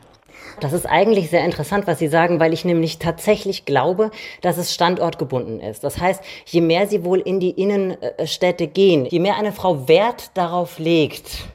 Das 0.60 0.74
ist 0.74 0.86
eigentlich 0.86 1.30
sehr 1.30 1.44
interessant, 1.44 1.86
was 1.88 2.00
Sie 2.00 2.08
sagen, 2.08 2.40
weil 2.40 2.54
ich 2.54 2.66
nämlich 2.66 2.98
tatsächlich 2.98 3.66
glaube, 3.66 4.12
dass 4.42 4.58
es 4.58 4.74
standortgebunden 4.74 5.60
ist. 5.60 5.84
Das 5.84 6.00
heißt, 6.00 6.24
je 6.46 6.62
mehr 6.62 6.88
Sie 6.88 7.04
wohl 7.04 7.20
in 7.20 7.40
die 7.40 7.52
Innenstädte 7.52 8.68
gehen, 8.68 9.06
je 9.06 9.20
mehr 9.20 9.36
eine 9.38 9.52
Frau 9.52 9.88
Wert 9.88 10.32
darauf 10.36 10.80
legt, 10.80 11.46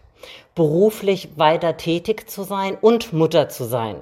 beruflich 0.54 1.30
weiter 1.36 1.76
tätig 1.76 2.28
zu 2.28 2.42
sein 2.42 2.76
und 2.80 3.12
Mutter 3.12 3.48
zu 3.48 3.64
sein, 3.64 3.96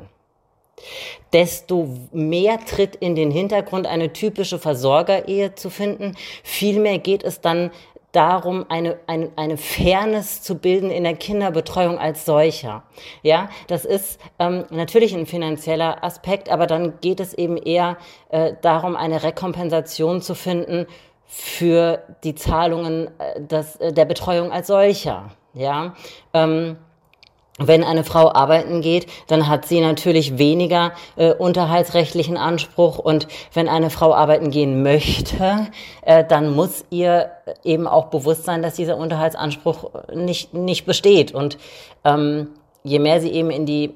desto 1.33 1.89
mehr 2.13 2.59
tritt 2.65 2.97
in 2.97 3.15
den 3.15 3.31
Hintergrund 3.31 3.87
eine 3.87 4.13
typische 4.13 4.59
Versorgerehe 4.59 5.55
zu 5.55 5.71
finden. 5.71 6.17
Vielmehr 6.43 6.99
geht 6.99 7.23
es 7.23 7.41
dann 7.41 7.71
darum, 8.13 8.65
eine, 8.69 8.99
eine, 9.07 9.31
eine 9.37 9.57
Fairness 9.57 10.43
zu 10.43 10.57
bilden 10.57 10.91
in 10.91 11.05
der 11.05 11.15
Kinderbetreuung 11.15 11.99
als 11.99 12.25
solcher. 12.25 12.83
Ja, 13.23 13.51
das 13.67 13.85
ist 13.85 14.21
ähm, 14.39 14.65
natürlich 14.71 15.15
ein 15.15 15.27
finanzieller 15.27 16.03
Aspekt, 16.03 16.49
aber 16.49 16.67
dann 16.67 17.01
geht 17.01 17.21
es 17.21 17.35
eben 17.35 17.57
eher 17.57 17.99
äh, 18.31 18.55
darum, 18.63 18.97
eine 18.97 19.23
Rekompensation 19.23 20.23
zu 20.23 20.35
finden 20.35 20.87
für 21.27 22.03
die 22.25 22.35
Zahlungen 22.35 23.11
äh, 23.19 23.41
des, 23.43 23.77
äh, 23.77 23.93
der 23.93 24.07
Betreuung 24.07 24.51
als 24.51 24.69
solcher. 24.69 25.31
Ja, 25.53 25.95
ähm, 26.33 26.77
wenn 27.59 27.85
eine 27.85 28.05
Frau 28.05 28.33
arbeiten 28.33 28.81
geht, 28.81 29.07
dann 29.27 29.49
hat 29.49 29.67
sie 29.67 29.81
natürlich 29.81 30.39
weniger 30.39 30.93
äh, 31.17 31.33
unterhaltsrechtlichen 31.33 32.37
Anspruch. 32.37 32.99
Und 32.99 33.29
wenn 33.53 33.69
eine 33.69 33.91
Frau 33.91 34.15
arbeiten 34.15 34.51
gehen 34.51 34.83
möchte, 34.83 35.67
äh, 36.03 36.25
dann 36.25 36.55
muss 36.55 36.85
ihr 36.91 37.31
eben 37.65 37.87
auch 37.87 38.07
bewusst 38.07 38.45
sein, 38.45 38.63
dass 38.63 38.75
dieser 38.75 38.97
Unterhaltsanspruch 38.97 39.91
nicht, 40.15 40.55
nicht 40.55 40.87
besteht. 40.87 41.33
Und 41.33 41.59
ähm, 42.05 42.49
je 42.85 43.01
mehr 43.01 43.21
sie 43.21 43.31
eben 43.31 43.51
in 43.51 43.67
die 43.67 43.95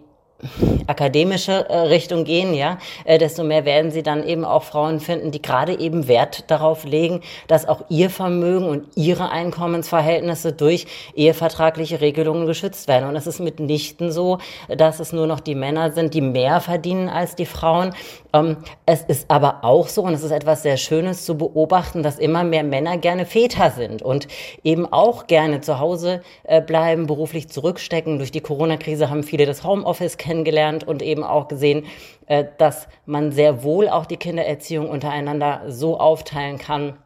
akademische 0.87 1.69
äh, 1.69 1.79
Richtung 1.79 2.25
gehen, 2.25 2.55
ja, 2.55 2.79
äh, 3.05 3.19
desto 3.19 3.45
mehr 3.45 3.65
werden 3.65 3.91
sie 3.93 4.03
dann 4.03 4.27
eben 4.27 4.45
auch 4.45 4.65
Frauen 4.65 4.99
finden, 4.99 5.31
die 5.31 5.41
gerade 5.41 5.79
eben 5.79 6.09
Wert 6.09 6.51
darauf 6.51 6.85
legen, 6.85 7.21
dass 7.47 7.67
auch 7.69 7.85
ihr 7.89 8.11
Vermögen 8.11 8.67
und 8.67 8.87
ihre 8.97 9.31
Einkommensverhältnisse 9.31 10.53
durch 10.53 10.87
ehevertragliche 11.15 12.01
Regelungen 12.01 12.47
geschützt 12.47 12.89
werden. 12.89 13.09
Und 13.09 13.17
es 13.17 13.27
ist 13.27 13.39
mitnichten 13.39 14.11
so, 14.11 14.39
dass 14.69 14.99
es 14.99 15.13
nur 15.13 15.27
noch 15.27 15.41
die 15.41 15.55
Männer 15.55 15.93
sind, 15.93 16.15
die 16.15 16.21
mehr 16.21 16.61
verdienen 16.61 17.09
als 17.09 17.37
die 17.37 17.47
Frauen. 17.47 17.95
Ähm, 18.33 18.57
es 18.85 19.03
ist 19.03 19.31
aber 19.31 19.63
auch 19.63 19.89
so, 19.89 20.03
und 20.03 20.15
es 20.15 20.25
ist 20.25 20.33
etwas 20.33 20.63
sehr 20.63 20.77
Schönes 20.77 21.25
zu 21.25 21.37
beobachten, 21.37 22.03
dass 22.03 22.19
immer 22.19 22.43
mehr 22.43 22.65
Männer 22.65 22.97
gerne 22.97 23.27
Väter 23.27 23.71
sind 23.71 24.03
und 24.03 24.27
eben 24.65 24.93
auch 24.93 25.29
gerne 25.29 25.61
zu 25.61 25.79
Hause 25.79 26.23
äh, 26.43 26.61
bleiben, 26.61 27.07
beruflich 27.07 27.49
zurückstecken. 27.49 28.19
Durch 28.19 28.33
die 28.33 28.41
Corona-Krise 28.41 29.09
haben 29.09 29.23
viele 29.23 29.47
das 29.47 29.63
Homeoffice 29.63 30.17
kennengelernt 30.17 30.32
kennengelernt 30.33 30.85
und 30.85 31.03
eben 31.03 31.25
auch 31.25 31.47
gesehen, 31.49 31.85
äh, 32.27 32.45
dass 32.57 32.89
man 33.05 33.33
sehr 33.33 33.63
wohl 33.63 33.89
auch 33.89 34.07
die 34.07 34.17
Kindererziehung 34.17 34.89
untereinander 34.89 35.63
so 35.69 36.01
aufteilen 36.01 36.57
kann, 36.57 36.97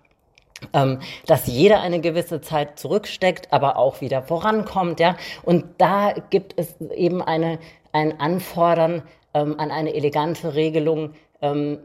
ähm, 0.72 1.00
dass 1.26 1.48
jeder 1.48 1.80
eine 1.80 2.00
gewisse 2.00 2.40
Zeit 2.40 2.78
zurücksteckt, 2.78 3.52
aber 3.52 3.76
auch 3.78 4.00
wieder 4.00 4.22
vorankommt, 4.22 5.00
ja. 5.00 5.16
Und 5.42 5.64
da 5.78 6.14
gibt 6.30 6.54
es 6.56 6.80
eben 6.94 7.20
eine, 7.20 7.58
ein 7.92 8.20
Anfordern 8.20 9.02
ähm, 9.34 9.58
an 9.58 9.72
eine 9.72 9.92
elegante 9.94 10.54
Regelung 10.54 11.14
ähm, 11.42 11.80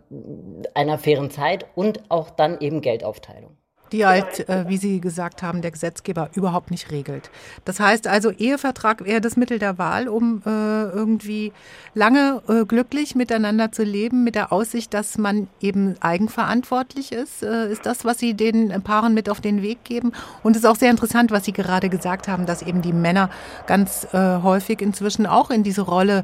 einer 0.75 0.99
fairen 0.99 1.31
Zeit 1.31 1.65
und 1.75 2.03
auch 2.09 2.29
dann 2.29 2.59
eben 2.61 2.81
Geldaufteilung 2.81 3.57
die 3.91 4.05
halt, 4.05 4.47
äh, 4.49 4.67
wie 4.67 4.77
Sie 4.77 5.01
gesagt 5.01 5.43
haben, 5.43 5.61
der 5.61 5.71
Gesetzgeber 5.71 6.29
überhaupt 6.33 6.71
nicht 6.71 6.91
regelt. 6.91 7.29
Das 7.65 7.79
heißt 7.79 8.07
also, 8.07 8.31
Ehevertrag 8.31 9.05
wäre 9.05 9.21
das 9.21 9.37
Mittel 9.37 9.59
der 9.59 9.77
Wahl, 9.77 10.07
um 10.07 10.41
äh, 10.45 10.49
irgendwie 10.49 11.51
lange 11.93 12.41
äh, 12.47 12.65
glücklich 12.65 13.15
miteinander 13.15 13.71
zu 13.71 13.83
leben, 13.83 14.23
mit 14.23 14.35
der 14.35 14.53
Aussicht, 14.53 14.93
dass 14.93 15.17
man 15.17 15.47
eben 15.59 15.95
eigenverantwortlich 16.01 17.11
ist. 17.11 17.43
Äh, 17.43 17.71
ist 17.71 17.85
das, 17.85 18.05
was 18.05 18.19
Sie 18.19 18.33
den 18.33 18.69
Paaren 18.81 19.13
mit 19.13 19.29
auf 19.29 19.41
den 19.41 19.61
Weg 19.61 19.83
geben? 19.83 20.11
Und 20.43 20.55
es 20.55 20.63
ist 20.63 20.67
auch 20.67 20.75
sehr 20.75 20.91
interessant, 20.91 21.31
was 21.31 21.45
Sie 21.45 21.53
gerade 21.53 21.89
gesagt 21.89 22.27
haben, 22.27 22.45
dass 22.45 22.61
eben 22.61 22.81
die 22.81 22.93
Männer 22.93 23.29
ganz 23.67 24.07
äh, 24.13 24.17
häufig 24.41 24.81
inzwischen 24.81 25.25
auch 25.25 25.49
in 25.49 25.63
diese 25.63 25.81
Rolle 25.81 26.23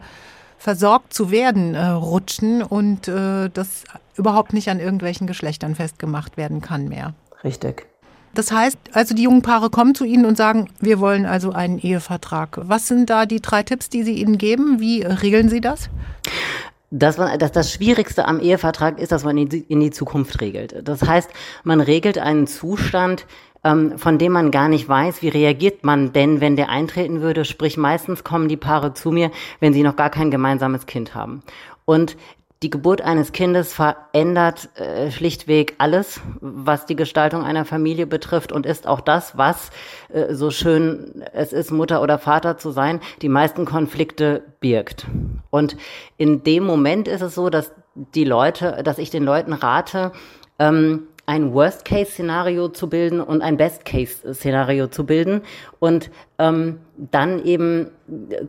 versorgt 0.57 1.13
zu 1.13 1.31
werden 1.31 1.75
äh, 1.75 1.85
rutschen 1.87 2.63
und 2.63 3.07
äh, 3.07 3.49
das 3.49 3.83
überhaupt 4.15 4.53
nicht 4.53 4.69
an 4.69 4.79
irgendwelchen 4.79 5.27
Geschlechtern 5.27 5.75
festgemacht 5.75 6.37
werden 6.37 6.61
kann 6.61 6.87
mehr. 6.87 7.13
Richtig. 7.47 7.87
Das 8.33 8.51
heißt, 8.51 8.77
also 8.91 9.15
die 9.15 9.23
jungen 9.23 9.41
Paare 9.41 9.69
kommen 9.69 9.95
zu 9.95 10.03
Ihnen 10.03 10.25
und 10.25 10.35
sagen, 10.35 10.67
wir 10.81 10.99
wollen 10.99 11.25
also 11.25 11.53
einen 11.53 11.79
Ehevertrag. 11.79 12.59
Was 12.61 12.87
sind 12.87 13.09
da 13.09 13.25
die 13.25 13.41
drei 13.41 13.63
Tipps, 13.63 13.87
die 13.87 14.03
Sie 14.03 14.15
ihnen 14.15 14.37
geben? 14.37 14.81
Wie 14.81 15.01
regeln 15.01 15.47
Sie 15.47 15.61
das? 15.61 15.89
Das, 16.91 17.15
das, 17.15 17.51
das 17.53 17.71
Schwierigste 17.71 18.27
am 18.27 18.41
Ehevertrag 18.41 18.99
ist, 18.99 19.13
dass 19.13 19.23
man 19.23 19.37
in 19.37 19.47
die, 19.47 19.59
in 19.59 19.79
die 19.79 19.91
Zukunft 19.91 20.41
regelt. 20.41 20.75
Das 20.83 21.03
heißt, 21.03 21.29
man 21.63 21.79
regelt 21.79 22.17
einen 22.17 22.47
Zustand, 22.47 23.25
ähm, 23.63 23.97
von 23.97 24.17
dem 24.17 24.33
man 24.33 24.51
gar 24.51 24.67
nicht 24.67 24.89
weiß, 24.89 25.21
wie 25.21 25.29
reagiert 25.29 25.85
man 25.85 26.11
denn, 26.11 26.41
wenn 26.41 26.57
der 26.57 26.69
eintreten 26.69 27.21
würde. 27.21 27.45
Sprich, 27.45 27.77
meistens 27.77 28.25
kommen 28.25 28.49
die 28.49 28.57
Paare 28.57 28.93
zu 28.93 29.11
mir, 29.11 29.31
wenn 29.61 29.73
sie 29.73 29.83
noch 29.83 29.95
gar 29.95 30.09
kein 30.09 30.31
gemeinsames 30.31 30.85
Kind 30.85 31.15
haben. 31.15 31.43
Und 31.85 32.17
die 32.63 32.69
Geburt 32.69 33.01
eines 33.01 33.33
Kindes 33.33 33.73
verändert 33.73 34.69
äh, 34.79 35.11
schlichtweg 35.11 35.75
alles, 35.77 36.21
was 36.41 36.85
die 36.85 36.95
Gestaltung 36.95 37.43
einer 37.43 37.65
Familie 37.65 38.07
betrifft 38.07 38.51
und 38.51 38.65
ist 38.65 38.87
auch 38.87 39.01
das, 39.01 39.37
was 39.37 39.69
äh, 40.09 40.33
so 40.33 40.49
schön 40.49 41.23
es 41.33 41.53
ist, 41.53 41.71
Mutter 41.71 42.01
oder 42.01 42.17
Vater 42.17 42.57
zu 42.57 42.71
sein, 42.71 42.99
die 43.21 43.29
meisten 43.29 43.65
Konflikte 43.65 44.43
birgt. 44.59 45.05
Und 45.51 45.77
in 46.17 46.43
dem 46.43 46.63
Moment 46.63 47.07
ist 47.07 47.21
es 47.21 47.35
so, 47.35 47.49
dass 47.49 47.71
die 47.93 48.25
Leute, 48.25 48.81
dass 48.83 48.97
ich 48.97 49.11
den 49.11 49.23
Leuten 49.23 49.53
rate, 49.53 50.11
ähm, 50.57 51.07
ein 51.27 51.53
Worst-Case-Szenario 51.53 52.69
zu 52.69 52.89
bilden 52.89 53.19
und 53.19 53.41
ein 53.41 53.57
Best-Case-Szenario 53.57 54.87
zu 54.87 55.05
bilden 55.05 55.41
und 55.77 56.09
ähm, 56.39 56.79
dann 56.97 57.43
eben 57.43 57.91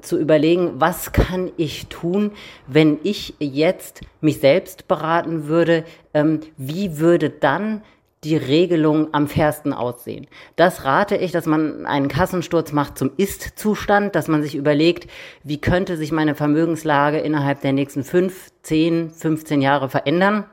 zu 0.01 0.17
überlegen, 0.17 0.75
was 0.77 1.13
kann 1.13 1.51
ich 1.57 1.89
tun, 1.89 2.31
wenn 2.69 2.99
ich 3.03 3.35
jetzt 3.41 4.03
mich 4.21 4.39
selbst 4.39 4.87
beraten 4.87 5.49
würde, 5.49 5.85
ähm, 6.15 6.41
wie 6.57 6.99
würde 6.99 7.31
dann 7.31 7.83
die 8.25 8.37
Regelung 8.37 9.13
am 9.13 9.27
fairsten 9.27 9.73
aussehen. 9.73 10.29
Das 10.55 10.85
rate 10.85 11.17
ich, 11.17 11.33
dass 11.33 11.47
man 11.47 11.85
einen 11.85 12.09
Kassensturz 12.09 12.73
macht 12.73 12.97
zum 12.97 13.11
Ist-Zustand, 13.17 14.15
dass 14.15 14.29
man 14.29 14.43
sich 14.43 14.55
überlegt, 14.55 15.11
wie 15.43 15.61
könnte 15.61 15.97
sich 15.97 16.13
meine 16.13 16.37
Vermögenslage 16.37 17.19
innerhalb 17.19 17.61
der 17.61 17.73
nächsten 17.73 18.05
fünf, 18.05 18.51
zehn, 18.63 19.11
15 19.11 19.63
Jahre 19.63 19.89
verändern 19.89 20.45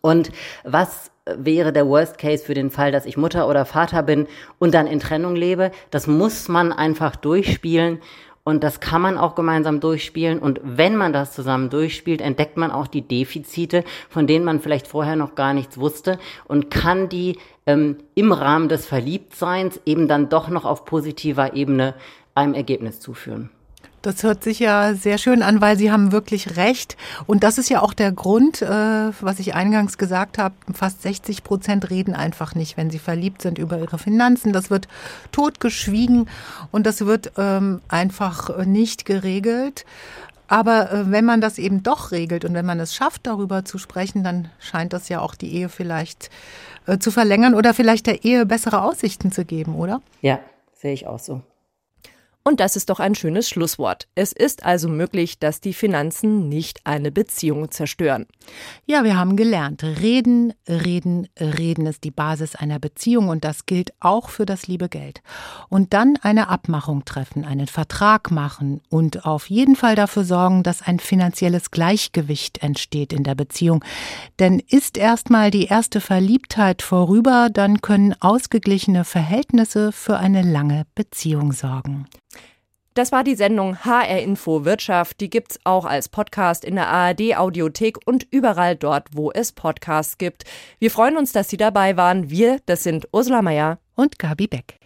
und 0.00 0.30
was 0.64 1.10
wäre 1.34 1.72
der 1.72 1.86
Worst 1.88 2.18
Case 2.18 2.44
für 2.44 2.54
den 2.54 2.70
Fall, 2.70 2.92
dass 2.92 3.06
ich 3.06 3.16
Mutter 3.16 3.48
oder 3.48 3.64
Vater 3.64 4.02
bin 4.02 4.26
und 4.58 4.74
dann 4.74 4.86
in 4.86 5.00
Trennung 5.00 5.34
lebe. 5.34 5.70
Das 5.90 6.06
muss 6.06 6.48
man 6.48 6.72
einfach 6.72 7.16
durchspielen 7.16 8.00
und 8.44 8.62
das 8.62 8.78
kann 8.78 9.02
man 9.02 9.18
auch 9.18 9.34
gemeinsam 9.34 9.80
durchspielen. 9.80 10.38
Und 10.38 10.60
wenn 10.62 10.94
man 10.94 11.12
das 11.12 11.32
zusammen 11.32 11.68
durchspielt, 11.68 12.20
entdeckt 12.20 12.56
man 12.56 12.70
auch 12.70 12.86
die 12.86 13.02
Defizite, 13.02 13.82
von 14.08 14.28
denen 14.28 14.44
man 14.44 14.60
vielleicht 14.60 14.86
vorher 14.86 15.16
noch 15.16 15.34
gar 15.34 15.52
nichts 15.52 15.78
wusste 15.78 16.18
und 16.46 16.70
kann 16.70 17.08
die 17.08 17.38
ähm, 17.66 17.96
im 18.14 18.30
Rahmen 18.30 18.68
des 18.68 18.86
Verliebtseins 18.86 19.80
eben 19.84 20.06
dann 20.06 20.28
doch 20.28 20.48
noch 20.48 20.64
auf 20.64 20.84
positiver 20.84 21.54
Ebene 21.54 21.94
einem 22.36 22.54
Ergebnis 22.54 23.00
zuführen. 23.00 23.50
Das 24.02 24.22
hört 24.22 24.44
sich 24.44 24.60
ja 24.60 24.94
sehr 24.94 25.18
schön 25.18 25.42
an, 25.42 25.60
weil 25.60 25.76
Sie 25.76 25.90
haben 25.90 26.12
wirklich 26.12 26.56
recht. 26.56 26.96
Und 27.26 27.42
das 27.42 27.58
ist 27.58 27.68
ja 27.68 27.82
auch 27.82 27.92
der 27.92 28.12
Grund, 28.12 28.62
äh, 28.62 28.68
was 29.20 29.40
ich 29.40 29.54
eingangs 29.54 29.98
gesagt 29.98 30.38
habe. 30.38 30.54
Fast 30.72 31.02
60 31.02 31.42
Prozent 31.42 31.90
reden 31.90 32.14
einfach 32.14 32.54
nicht, 32.54 32.76
wenn 32.76 32.90
sie 32.90 32.98
verliebt 32.98 33.42
sind, 33.42 33.58
über 33.58 33.78
ihre 33.78 33.98
Finanzen. 33.98 34.52
Das 34.52 34.70
wird 34.70 34.86
totgeschwiegen 35.32 36.28
und 36.70 36.86
das 36.86 37.04
wird 37.04 37.32
ähm, 37.36 37.80
einfach 37.88 38.64
nicht 38.64 39.06
geregelt. 39.06 39.84
Aber 40.48 40.92
äh, 40.92 41.10
wenn 41.10 41.24
man 41.24 41.40
das 41.40 41.58
eben 41.58 41.82
doch 41.82 42.12
regelt 42.12 42.44
und 42.44 42.54
wenn 42.54 42.66
man 42.66 42.80
es 42.80 42.94
schafft, 42.94 43.26
darüber 43.26 43.64
zu 43.64 43.78
sprechen, 43.78 44.22
dann 44.22 44.48
scheint 44.58 44.92
das 44.92 45.08
ja 45.08 45.20
auch 45.20 45.34
die 45.34 45.52
Ehe 45.52 45.68
vielleicht 45.68 46.30
äh, 46.86 46.98
zu 46.98 47.10
verlängern 47.10 47.54
oder 47.54 47.74
vielleicht 47.74 48.06
der 48.06 48.24
Ehe 48.24 48.46
bessere 48.46 48.82
Aussichten 48.82 49.32
zu 49.32 49.44
geben, 49.44 49.74
oder? 49.74 50.00
Ja, 50.20 50.38
sehe 50.74 50.92
ich 50.92 51.06
auch 51.06 51.18
so. 51.18 51.42
Und 52.46 52.60
das 52.60 52.76
ist 52.76 52.90
doch 52.90 53.00
ein 53.00 53.16
schönes 53.16 53.48
Schlusswort. 53.48 54.06
Es 54.14 54.30
ist 54.30 54.64
also 54.64 54.88
möglich, 54.88 55.40
dass 55.40 55.60
die 55.60 55.72
Finanzen 55.72 56.48
nicht 56.48 56.78
eine 56.84 57.10
Beziehung 57.10 57.72
zerstören. 57.72 58.26
Ja, 58.84 59.02
wir 59.02 59.16
haben 59.16 59.34
gelernt, 59.34 59.82
reden, 59.82 60.52
reden, 60.68 61.26
reden 61.40 61.86
ist 61.86 62.04
die 62.04 62.12
Basis 62.12 62.54
einer 62.54 62.78
Beziehung 62.78 63.30
und 63.30 63.44
das 63.44 63.66
gilt 63.66 63.92
auch 63.98 64.28
für 64.28 64.46
das 64.46 64.68
liebe 64.68 64.88
Geld. 64.88 65.22
Und 65.70 65.92
dann 65.92 66.18
eine 66.22 66.48
Abmachung 66.48 67.04
treffen, 67.04 67.44
einen 67.44 67.66
Vertrag 67.66 68.30
machen 68.30 68.80
und 68.90 69.26
auf 69.26 69.50
jeden 69.50 69.74
Fall 69.74 69.96
dafür 69.96 70.22
sorgen, 70.22 70.62
dass 70.62 70.82
ein 70.82 71.00
finanzielles 71.00 71.72
Gleichgewicht 71.72 72.62
entsteht 72.62 73.12
in 73.12 73.24
der 73.24 73.34
Beziehung. 73.34 73.84
Denn 74.38 74.60
ist 74.60 74.98
erstmal 74.98 75.50
die 75.50 75.64
erste 75.64 76.00
Verliebtheit 76.00 76.82
vorüber, 76.82 77.48
dann 77.52 77.80
können 77.80 78.14
ausgeglichene 78.20 79.02
Verhältnisse 79.02 79.90
für 79.90 80.18
eine 80.18 80.42
lange 80.42 80.86
Beziehung 80.94 81.50
sorgen. 81.50 82.06
Das 82.96 83.12
war 83.12 83.24
die 83.24 83.34
Sendung 83.34 83.84
HR 83.84 84.20
Info 84.20 84.64
Wirtschaft. 84.64 85.20
Die 85.20 85.28
gibt's 85.28 85.58
auch 85.64 85.84
als 85.84 86.08
Podcast 86.08 86.64
in 86.64 86.76
der 86.76 86.88
ARD 86.88 87.36
Audiothek 87.36 87.98
und 88.06 88.26
überall 88.30 88.74
dort, 88.74 89.08
wo 89.12 89.30
es 89.30 89.52
Podcasts 89.52 90.16
gibt. 90.16 90.44
Wir 90.78 90.90
freuen 90.90 91.18
uns, 91.18 91.32
dass 91.32 91.50
Sie 91.50 91.58
dabei 91.58 91.98
waren. 91.98 92.30
Wir, 92.30 92.58
das 92.64 92.84
sind 92.84 93.06
Ursula 93.12 93.42
Meier 93.42 93.80
und 93.96 94.18
Gabi 94.18 94.46
Beck. 94.46 94.78